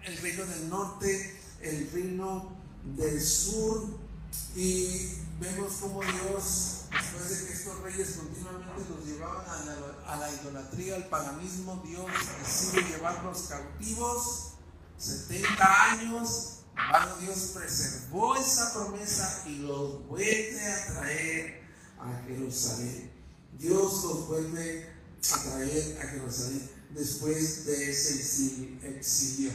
el 0.04 0.16
reino 0.18 0.44
del 0.46 0.68
norte, 0.68 1.40
el 1.60 1.90
reino 1.92 2.56
del 2.96 3.20
sur, 3.20 3.86
y 4.56 5.12
vemos 5.40 5.72
como 5.74 6.00
Dios, 6.02 6.84
después 6.90 7.28
de 7.28 7.46
que 7.46 7.52
estos 7.52 7.80
reyes 7.80 8.16
continuamente 8.16 8.84
los 8.90 9.06
llevaban 9.06 9.44
a 10.06 10.16
la, 10.16 10.32
idolatría, 10.32 10.96
al 10.96 11.08
paganismo, 11.08 11.82
Dios 11.84 12.06
decide 12.42 12.82
llevarlos 12.88 13.42
cautivos 13.48 14.52
70 14.98 15.92
años 15.92 16.61
cuando 16.90 17.16
Dios 17.18 17.52
preservó 17.54 18.36
esa 18.36 18.72
promesa 18.72 19.44
y 19.46 19.56
los 19.58 20.06
vuelve 20.08 20.60
a 20.60 20.86
traer 20.86 21.62
a 21.98 22.22
Jerusalén. 22.26 23.10
Dios 23.58 24.04
los 24.04 24.28
vuelve 24.28 24.88
a 25.32 25.42
traer 25.42 25.98
a 26.02 26.08
Jerusalén 26.08 26.70
después 26.90 27.66
de 27.66 27.90
ese 27.90 28.14
exilio. 28.96 29.52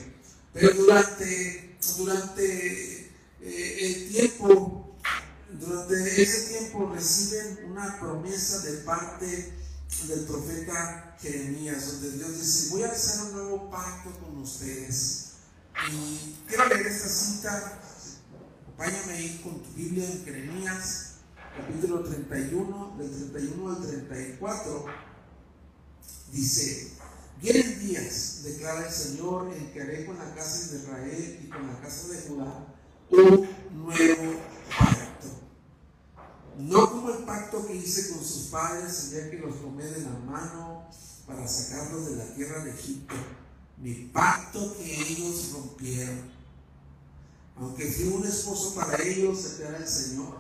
Pero 0.53 0.73
durante, 0.73 1.77
durante 1.97 3.11
eh, 3.41 3.77
el 3.81 4.09
tiempo, 4.09 4.95
durante 5.51 6.21
ese 6.21 6.57
tiempo 6.57 6.91
reciben 6.93 7.65
una 7.71 7.99
promesa 7.99 8.59
de 8.59 8.77
parte 8.79 9.53
del 10.07 10.19
profeta 10.21 11.15
Jeremías, 11.21 11.87
donde 11.87 12.11
Dios 12.11 12.39
dice, 12.39 12.69
voy 12.71 12.83
a 12.83 12.91
hacer 12.91 13.21
un 13.25 13.33
nuevo 13.33 13.69
pacto 13.69 14.11
con 14.19 14.37
ustedes 14.37 15.26
y 15.91 16.35
quiero 16.47 16.67
leer 16.67 16.87
esta 16.87 17.07
cita. 17.07 17.79
Acompáñame 18.63 19.13
ahí 19.13 19.41
con 19.43 19.61
tu 19.63 19.71
Biblia 19.73 20.05
en 20.05 20.25
Jeremías, 20.25 21.15
capítulo 21.55 22.03
31, 22.03 22.95
del 22.97 23.31
31 23.31 23.75
al 23.75 23.87
34. 23.87 24.85
Dice: 26.31 26.93
Vienen 27.41 27.79
días, 27.79 28.41
declara 28.43 28.87
el 28.87 28.93
Señor, 28.93 29.53
en 29.53 29.71
que 29.71 29.81
haré 29.81 30.05
con 30.05 30.17
la 30.17 30.33
casa 30.35 30.71
de 30.71 30.79
Israel 30.79 31.39
y 31.43 31.49
con 31.49 31.67
la 31.67 31.79
casa 31.79 32.07
de 32.09 32.21
Judá 32.21 32.73
un 33.09 33.49
nuevo 33.73 34.33
pacto. 34.77 35.27
No 36.57 36.89
como 36.89 37.11
el 37.11 37.23
pacto 37.23 37.65
que 37.65 37.75
hice 37.75 38.11
con 38.11 38.23
sus 38.23 38.47
padres 38.47 39.05
el 39.05 39.11
día 39.11 39.31
que 39.31 39.37
los 39.37 39.61
tomé 39.61 39.85
de 39.85 40.01
la 40.01 40.09
mano 40.09 40.89
para 41.25 41.47
sacarlos 41.47 42.09
de 42.09 42.15
la 42.17 42.33
tierra 42.33 42.63
de 42.63 42.71
Egipto 42.71 43.15
mi 43.77 43.93
pacto 44.11 44.75
que 44.77 45.11
ellos 45.11 45.51
rompieron. 45.53 46.37
Aunque 47.55 47.91
fui 47.91 48.05
un 48.05 48.25
esposo 48.25 48.75
para 48.75 49.01
ellos, 49.01 49.43
declara 49.43 49.77
el 49.77 49.87
Señor, 49.87 50.37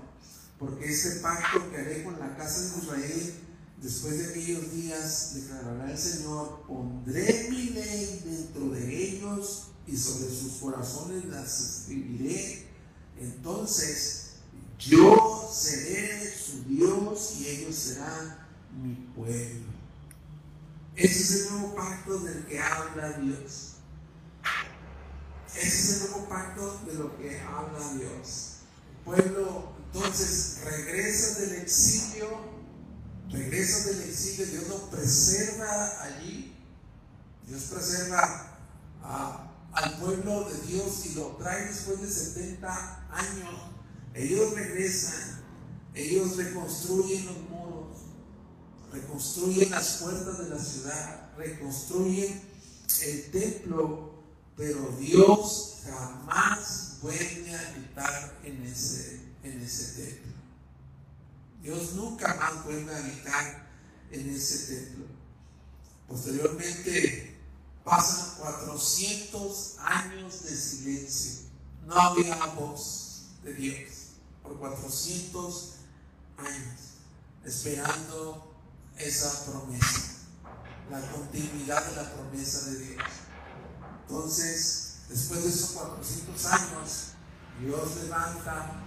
porque 0.59 0.85
ese 0.85 1.19
pacto 1.19 1.69
que 1.71 1.77
haré 1.77 2.03
con 2.03 2.19
la 2.19 2.35
casa 2.35 2.61
de 2.61 2.83
Israel, 2.83 3.33
después 3.81 4.17
de 4.17 4.27
aquellos 4.27 4.71
días, 4.71 5.31
declarará 5.35 5.91
el 5.91 5.97
Señor, 5.97 6.63
pondré 6.67 7.47
mi 7.49 7.69
ley 7.69 8.21
dentro 8.25 8.69
de 8.69 9.03
ellos 9.03 9.67
y 9.87 9.95
sobre 9.95 10.29
sus 10.29 10.53
corazones 10.61 11.25
las 11.25 11.59
escribiré. 11.59 12.67
Entonces 13.19 14.33
yo 14.79 15.49
seré 15.51 16.31
su 16.31 16.63
Dios 16.65 17.35
y 17.39 17.47
ellos 17.47 17.75
serán 17.75 18.47
mi 18.83 18.93
pueblo. 19.15 19.76
Ese 20.97 21.21
es 21.21 21.41
el 21.41 21.51
nuevo 21.51 21.75
pacto 21.75 22.19
del 22.21 22.43
que 22.47 22.59
habla 22.59 23.11
Dios. 23.19 23.73
Ese 25.55 25.67
es 25.67 26.01
el 26.01 26.09
nuevo 26.09 26.27
pacto 26.27 26.81
de 26.87 26.93
lo 26.95 27.15
que 27.19 27.39
habla 27.39 27.93
Dios. 27.93 28.57
El 28.89 29.03
pueblo 29.03 29.73
entonces 29.85 30.61
regresa 30.65 31.39
del 31.41 31.61
exilio, 31.61 32.27
regresa 33.29 33.89
del 33.89 34.09
exilio, 34.09 34.47
Dios 34.47 34.67
lo 34.69 34.89
preserva 34.89 36.03
allí, 36.03 36.55
Dios 37.45 37.61
preserva 37.65 38.57
al 39.73 39.99
pueblo 39.99 40.49
de 40.49 40.61
Dios 40.61 41.05
y 41.05 41.13
lo 41.13 41.35
trae 41.37 41.67
después 41.67 42.01
de 42.01 42.09
70 42.09 43.07
años. 43.11 43.71
Ellos 44.15 44.55
regresan, 44.55 45.43
ellos 45.93 46.37
reconstruyen 46.37 47.27
los 47.27 47.37
reconstruyen 48.97 49.71
las 49.71 49.97
puertas 49.97 50.39
de 50.39 50.49
la 50.49 50.59
ciudad, 50.59 51.29
reconstruyen 51.37 52.41
el 53.01 53.31
templo, 53.31 54.11
pero 54.55 54.95
Dios 54.99 55.77
jamás 55.85 56.97
vuelve 57.01 57.55
a 57.55 57.69
habitar 57.69 58.39
en 58.43 58.63
ese, 58.63 59.21
en 59.43 59.61
ese 59.61 60.03
templo. 60.03 60.33
Dios 61.61 61.93
nunca 61.93 62.33
más 62.35 62.63
vuelve 62.65 62.93
a 62.93 62.97
habitar 62.97 63.67
en 64.11 64.29
ese 64.29 64.75
templo. 64.75 65.05
Posteriormente 66.07 67.37
pasan 67.83 68.39
400 68.39 69.75
años 69.79 70.43
de 70.43 70.55
silencio. 70.55 71.47
No 71.85 71.95
había 71.95 72.35
voz 72.47 73.27
de 73.43 73.53
Dios 73.53 73.89
por 74.43 74.57
400 74.57 75.73
años, 76.37 76.79
esperando 77.43 78.46
esa 78.99 79.45
promesa, 79.45 80.01
la 80.89 81.01
continuidad 81.11 81.85
de 81.85 81.95
la 81.95 82.13
promesa 82.13 82.69
de 82.69 82.79
Dios. 82.79 83.03
Entonces, 84.07 84.99
después 85.09 85.43
de 85.43 85.49
esos 85.49 85.71
400 85.71 86.45
años, 86.45 87.07
Dios 87.61 88.03
levanta 88.03 88.83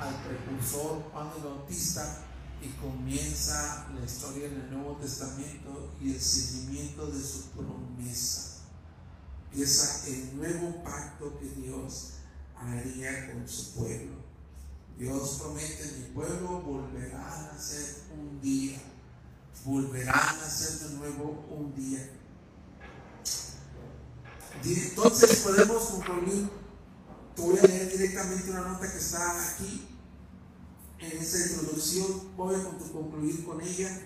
al 0.00 0.14
precursor 0.22 1.02
Juan 1.12 1.28
el 1.36 1.42
Bautista 1.42 2.24
y 2.62 2.68
comienza 2.80 3.86
la 3.94 4.04
historia 4.04 4.46
en 4.46 4.54
el 4.54 4.70
Nuevo 4.70 4.96
Testamento 4.96 5.92
y 6.00 6.14
el 6.14 6.20
seguimiento 6.20 7.06
de 7.06 7.22
su 7.22 7.50
promesa. 7.50 8.62
Empieza 9.50 10.06
el 10.08 10.36
nuevo 10.36 10.82
pacto 10.82 11.38
que 11.38 11.46
Dios 11.60 12.14
haría 12.56 13.32
con 13.32 13.48
su 13.48 13.74
pueblo. 13.74 14.16
Dios 14.98 15.38
promete, 15.40 15.92
mi 15.98 16.14
pueblo 16.14 16.60
volverá 16.62 17.52
a 17.52 17.58
ser 17.58 18.02
un 18.12 18.40
día 18.40 18.78
volverán 19.64 20.38
a 20.40 20.50
ser 20.50 20.88
de 20.88 20.94
nuevo 20.96 21.46
un 21.50 21.74
día. 21.74 22.10
Entonces 24.64 25.36
podemos 25.38 25.82
concluir, 25.84 26.50
te 27.34 27.42
voy 27.42 27.58
a 27.58 27.62
leer 27.62 27.92
directamente 27.92 28.50
una 28.50 28.68
nota 28.68 28.90
que 28.90 28.98
está 28.98 29.50
aquí 29.50 29.86
en 30.98 31.18
esta 31.18 31.38
introducción, 31.38 32.36
voy 32.36 32.56
a 32.56 32.64
concluir 32.64 33.44
con 33.44 33.60
ella. 33.60 34.00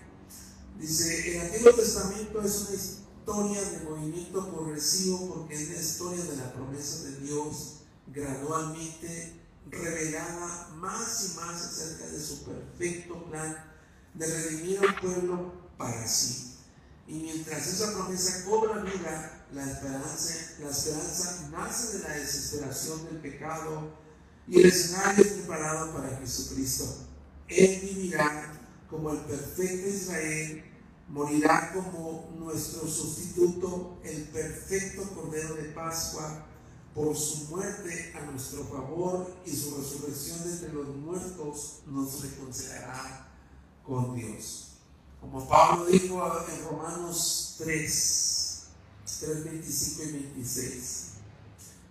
Dice, 0.79 1.37
el 1.37 1.41
Antiguo 1.43 1.73
Testamento 1.73 2.43
es 2.43 2.69
historia 3.23 3.63
de 3.63 3.85
movimiento 3.85 4.53
progresivo 4.53 5.29
porque 5.33 5.55
es 5.55 5.71
la 5.71 5.81
historia 5.81 6.25
de 6.25 6.37
la 6.37 6.53
promesa 6.53 7.05
de 7.05 7.21
Dios 7.21 7.83
gradualmente 8.09 9.41
revelada 9.71 10.69
más 10.75 11.25
y 11.25 11.37
más 11.37 11.63
acerca 11.63 12.07
de 12.07 12.21
su 12.21 12.45
perfecto 12.45 13.25
plan 13.27 13.72
de 14.15 14.27
redimir 14.27 14.79
a 14.79 14.87
un 14.87 15.01
pueblo 15.01 15.53
para 15.77 16.07
sí. 16.07 16.57
Y 17.07 17.15
mientras 17.15 17.67
esa 17.67 17.93
promesa 17.93 18.45
cobra 18.45 18.83
vida, 18.83 19.47
la 19.53 19.71
esperanza, 19.71 20.35
la 20.61 20.71
esperanza 20.71 21.49
nace 21.51 21.99
de 21.99 22.05
la 22.05 22.15
desesperación 22.17 23.05
del 23.07 23.19
pecado 23.19 23.91
y 24.49 24.61
el 24.61 24.67
escenario 24.67 25.25
es 25.25 25.33
preparado 25.33 25.93
para 25.93 26.17
Jesucristo. 26.19 27.07
Él 27.49 27.81
vivirá 27.83 28.61
como 28.89 29.11
el 29.11 29.19
perfecto 29.19 29.89
Israel, 29.89 30.65
morirá 31.09 31.73
como 31.73 32.31
nuestro 32.39 32.89
sustituto, 32.89 33.99
el 34.05 34.23
perfecto 34.25 35.03
Cordero 35.15 35.55
de 35.55 35.65
Pascua, 35.65 36.47
por 36.95 37.17
su 37.17 37.49
muerte 37.49 38.13
a 38.15 38.31
nuestro 38.31 38.65
favor 38.65 39.35
y 39.47 39.51
su 39.51 39.77
resurrección 39.77 40.43
entre 40.51 40.73
los 40.73 40.89
muertos 40.89 41.81
nos 41.87 42.23
reconciliará 42.23 43.32
con 43.87 44.15
Dios. 44.15 44.69
Como 45.21 45.49
Pablo 45.49 45.87
dijo 45.87 46.21
en 46.49 46.65
Romanos 46.65 47.55
3, 47.59 48.63
3, 49.21 49.45
25 49.45 50.03
y 50.03 50.13
26, 50.13 51.05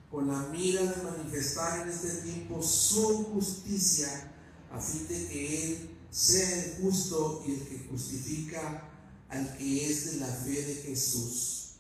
con 0.10 0.28
la 0.28 0.40
mira 0.52 0.84
de 0.84 1.04
manifestar 1.04 1.82
en 1.82 1.90
este 1.90 2.10
tiempo 2.24 2.62
su 2.62 3.26
justicia, 3.34 4.34
a 4.72 4.80
fin 4.80 5.08
de 5.08 5.28
que 5.28 5.64
Él 5.64 5.90
sea 6.12 6.66
el 6.66 6.82
justo 6.82 7.44
y 7.48 7.54
el 7.54 7.68
que 7.68 7.88
justifica 7.90 8.90
al 9.30 9.58
que 9.58 9.90
es 9.90 10.12
de 10.12 10.18
la 10.20 10.28
fe 10.28 10.62
de 10.62 10.76
Jesús. 10.76 11.76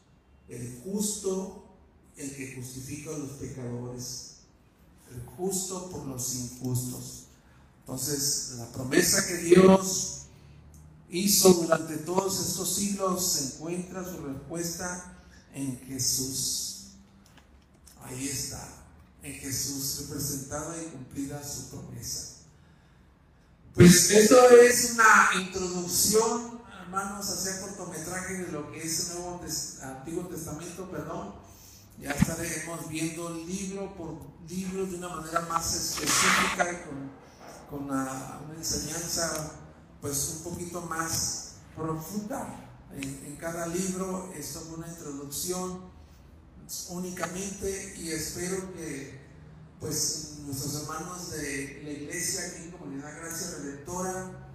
El 0.47 0.81
justo, 0.83 1.65
el 2.15 2.33
que 2.33 2.55
justifica 2.55 3.13
a 3.13 3.17
los 3.17 3.31
pecadores. 3.31 4.35
El 5.11 5.21
justo 5.35 5.89
por 5.89 6.05
los 6.05 6.33
injustos. 6.35 7.20
Entonces, 7.91 8.53
la 8.57 8.67
promesa 8.67 9.27
que 9.27 9.35
Dios 9.35 10.21
hizo 11.09 11.49
durante 11.55 11.97
todos 11.97 12.39
estos 12.39 12.73
siglos 12.73 13.33
se 13.33 13.43
encuentra 13.47 14.01
su 14.05 14.25
respuesta 14.25 15.13
en 15.53 15.77
Jesús. 15.85 16.91
Ahí 18.01 18.29
está, 18.29 18.65
en 19.21 19.33
Jesús 19.33 20.05
representada 20.07 20.81
y 20.81 20.85
cumplida 20.85 21.43
su 21.43 21.69
promesa. 21.69 22.37
Pues 23.75 24.09
esto 24.09 24.49
es 24.51 24.91
una 24.93 25.41
introducción, 25.41 26.61
hermanos, 26.83 27.29
hacia 27.29 27.59
cortometraje 27.59 28.35
de 28.35 28.51
lo 28.53 28.71
que 28.71 28.83
es 28.83 29.09
el 29.09 29.15
Nuevo 29.15 29.41
Antiguo 29.81 30.27
Testamento, 30.27 30.89
perdón. 30.89 31.35
Ya 31.99 32.11
estaremos 32.11 32.87
viendo 32.87 33.31
libro 33.45 33.93
por 33.97 34.17
libro 34.49 34.85
de 34.85 34.95
una 34.95 35.09
manera 35.09 35.41
más 35.41 35.75
específica, 35.75 36.85
con, 36.85 37.19
con 37.71 37.85
una, 37.85 38.41
enseñanza 38.57 39.53
pues 40.01 40.35
un 40.35 40.51
poquito 40.51 40.81
más 40.81 41.53
profunda. 41.75 42.67
En, 42.93 43.37
cada 43.37 43.65
libro 43.65 44.31
es 44.35 44.55
una 44.77 44.87
introducción 44.87 45.79
únicamente 46.89 47.95
y 47.97 48.11
espero 48.11 48.71
que 48.73 49.19
pues 49.79 50.35
nuestros 50.45 50.83
hermanos 50.83 51.31
de 51.31 51.81
la 51.83 51.89
iglesia 51.89 52.41
aquí 52.47 52.63
en 52.65 52.71
Comunidad 52.71 53.17
Gracia 53.17 53.57
Redentora, 53.57 54.49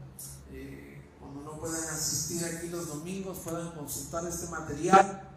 eh, 0.52 1.02
cuando 1.18 1.42
no 1.42 1.58
puedan 1.58 1.82
asistir 1.88 2.44
aquí 2.44 2.68
los 2.68 2.86
domingos, 2.86 3.38
puedan 3.38 3.72
consultar 3.72 4.24
este 4.28 4.46
material 4.48 5.28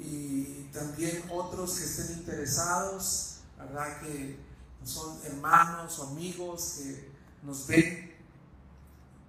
y 0.00 0.64
también 0.72 1.22
otros 1.30 1.74
que 1.78 1.84
estén 1.84 2.18
interesados, 2.18 3.36
¿verdad? 3.56 4.00
Que 4.00 4.40
son 4.82 5.20
hermanos 5.24 5.98
o 6.00 6.08
amigos 6.08 6.78
que 6.78 7.17
nos 7.48 7.66
ven 7.66 8.12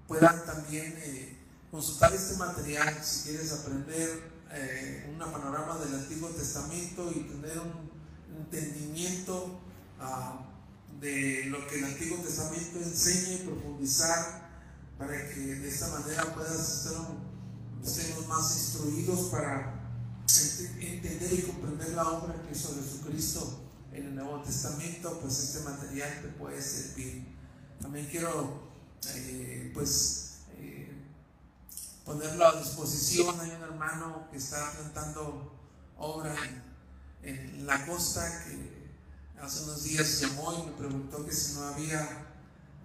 puedan 0.07 0.45
también 0.45 0.93
eh, 0.97 1.37
consultar 1.71 2.13
este 2.13 2.35
material 2.35 3.01
si 3.01 3.29
quieres 3.29 3.53
aprender 3.53 4.09
eh, 4.51 5.09
un 5.09 5.19
panorama 5.19 5.77
del 5.77 5.95
Antiguo 5.95 6.27
Testamento 6.29 7.09
y 7.15 7.21
tener 7.21 7.59
un 7.59 7.89
entendimiento 8.35 9.61
ah, 10.01 10.45
de 10.99 11.45
lo 11.45 11.65
que 11.67 11.79
el 11.79 11.85
Antiguo 11.85 12.17
Testamento 12.17 12.79
enseña 12.79 13.35
y 13.35 13.45
profundizar 13.45 14.49
para 14.97 15.29
que 15.29 15.39
de 15.39 15.69
esta 15.69 15.87
manera 15.87 16.35
puedas 16.35 16.59
estar 16.59 18.27
más 18.27 18.57
instruidos 18.57 19.29
para 19.29 19.79
entender 20.81 21.33
y 21.33 21.41
comprender 21.43 21.89
la 21.91 22.09
obra 22.09 22.35
que 22.43 22.51
hizo 22.51 22.75
Jesucristo 22.75 23.63
en 23.93 24.07
el 24.07 24.15
Nuevo 24.15 24.41
Testamento, 24.41 25.19
pues 25.21 25.39
este 25.39 25.69
material 25.69 26.21
te 26.21 26.27
puede 26.29 26.61
servir. 26.61 27.28
También 27.81 28.07
quiero 28.07 28.69
eh, 29.07 29.71
pues 29.73 30.39
eh, 30.57 30.91
ponerlo 32.03 32.45
a 32.45 32.59
disposición. 32.59 33.39
Hay 33.39 33.51
un 33.51 33.63
hermano 33.63 34.27
que 34.31 34.37
está 34.37 34.71
plantando 34.71 35.53
obra 35.97 36.35
en, 37.23 37.65
la 37.65 37.85
costa 37.85 38.45
que 38.45 38.89
hace 39.41 39.63
unos 39.63 39.83
días 39.83 40.21
llamó 40.21 40.53
y 40.53 40.69
me 40.69 40.77
preguntó 40.77 41.25
que 41.25 41.31
si 41.31 41.53
no 41.53 41.67
había 41.67 42.27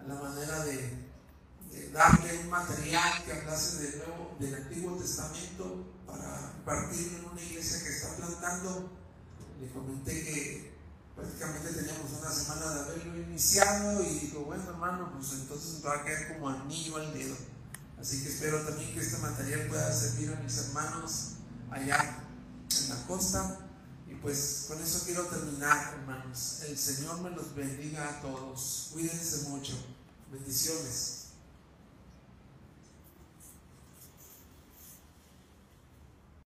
la 0.07 0.15
manera 0.15 0.65
de, 0.65 1.05
darle 1.93 2.39
un 2.41 2.51
material 2.51 3.25
que 3.25 3.33
hablase 3.33 3.83
de 3.83 3.97
nuevo, 3.99 4.37
del 4.39 4.55
Antiguo 4.55 4.97
Testamento 4.97 5.93
para 6.07 6.53
partir 6.65 7.15
en 7.19 7.25
una 7.25 7.41
iglesia 7.41 7.83
que 7.83 7.89
está 7.89 8.17
plantando. 8.17 8.91
Le 9.61 9.71
comenté 9.71 10.25
que 10.25 10.74
prácticamente 11.15 11.73
teníamos 11.73 12.11
una 12.21 12.31
semana 12.31 12.75
de 12.75 12.81
haberlo 12.81 13.17
iniciado 13.17 14.03
y 14.03 14.19
digo, 14.19 14.45
bueno 14.45 14.65
hermano, 14.69 15.13
pues 15.17 15.33
entonces 15.33 15.85
va 15.85 15.95
a 15.95 16.05
caer 16.05 16.35
como 16.35 16.49
anillo 16.49 16.97
al 16.97 17.13
dedo. 17.13 17.37
Así 18.01 18.23
que 18.23 18.29
espero 18.29 18.61
también 18.61 18.93
que 18.93 19.01
este 19.01 19.19
material 19.19 19.67
pueda 19.69 19.93
servir 19.93 20.31
a 20.31 20.41
mis 20.41 20.59
hermanos 20.59 21.29
allá 21.71 22.23
en 22.71 22.89
la 22.91 23.07
costa. 23.07 23.61
Y 24.07 24.15
pues 24.17 24.67
con 24.69 24.81
eso 24.81 25.03
quiero 25.07 25.25
terminar, 25.27 25.95
hermanos. 25.95 26.61
El 26.69 26.77
Señor 26.77 27.21
me 27.23 27.31
los 27.31 27.55
bendiga 27.55 28.09
a 28.09 28.21
todos. 28.21 28.91
Cuídense 28.93 29.49
mucho. 29.49 29.73
Bendiciones. 30.31 31.14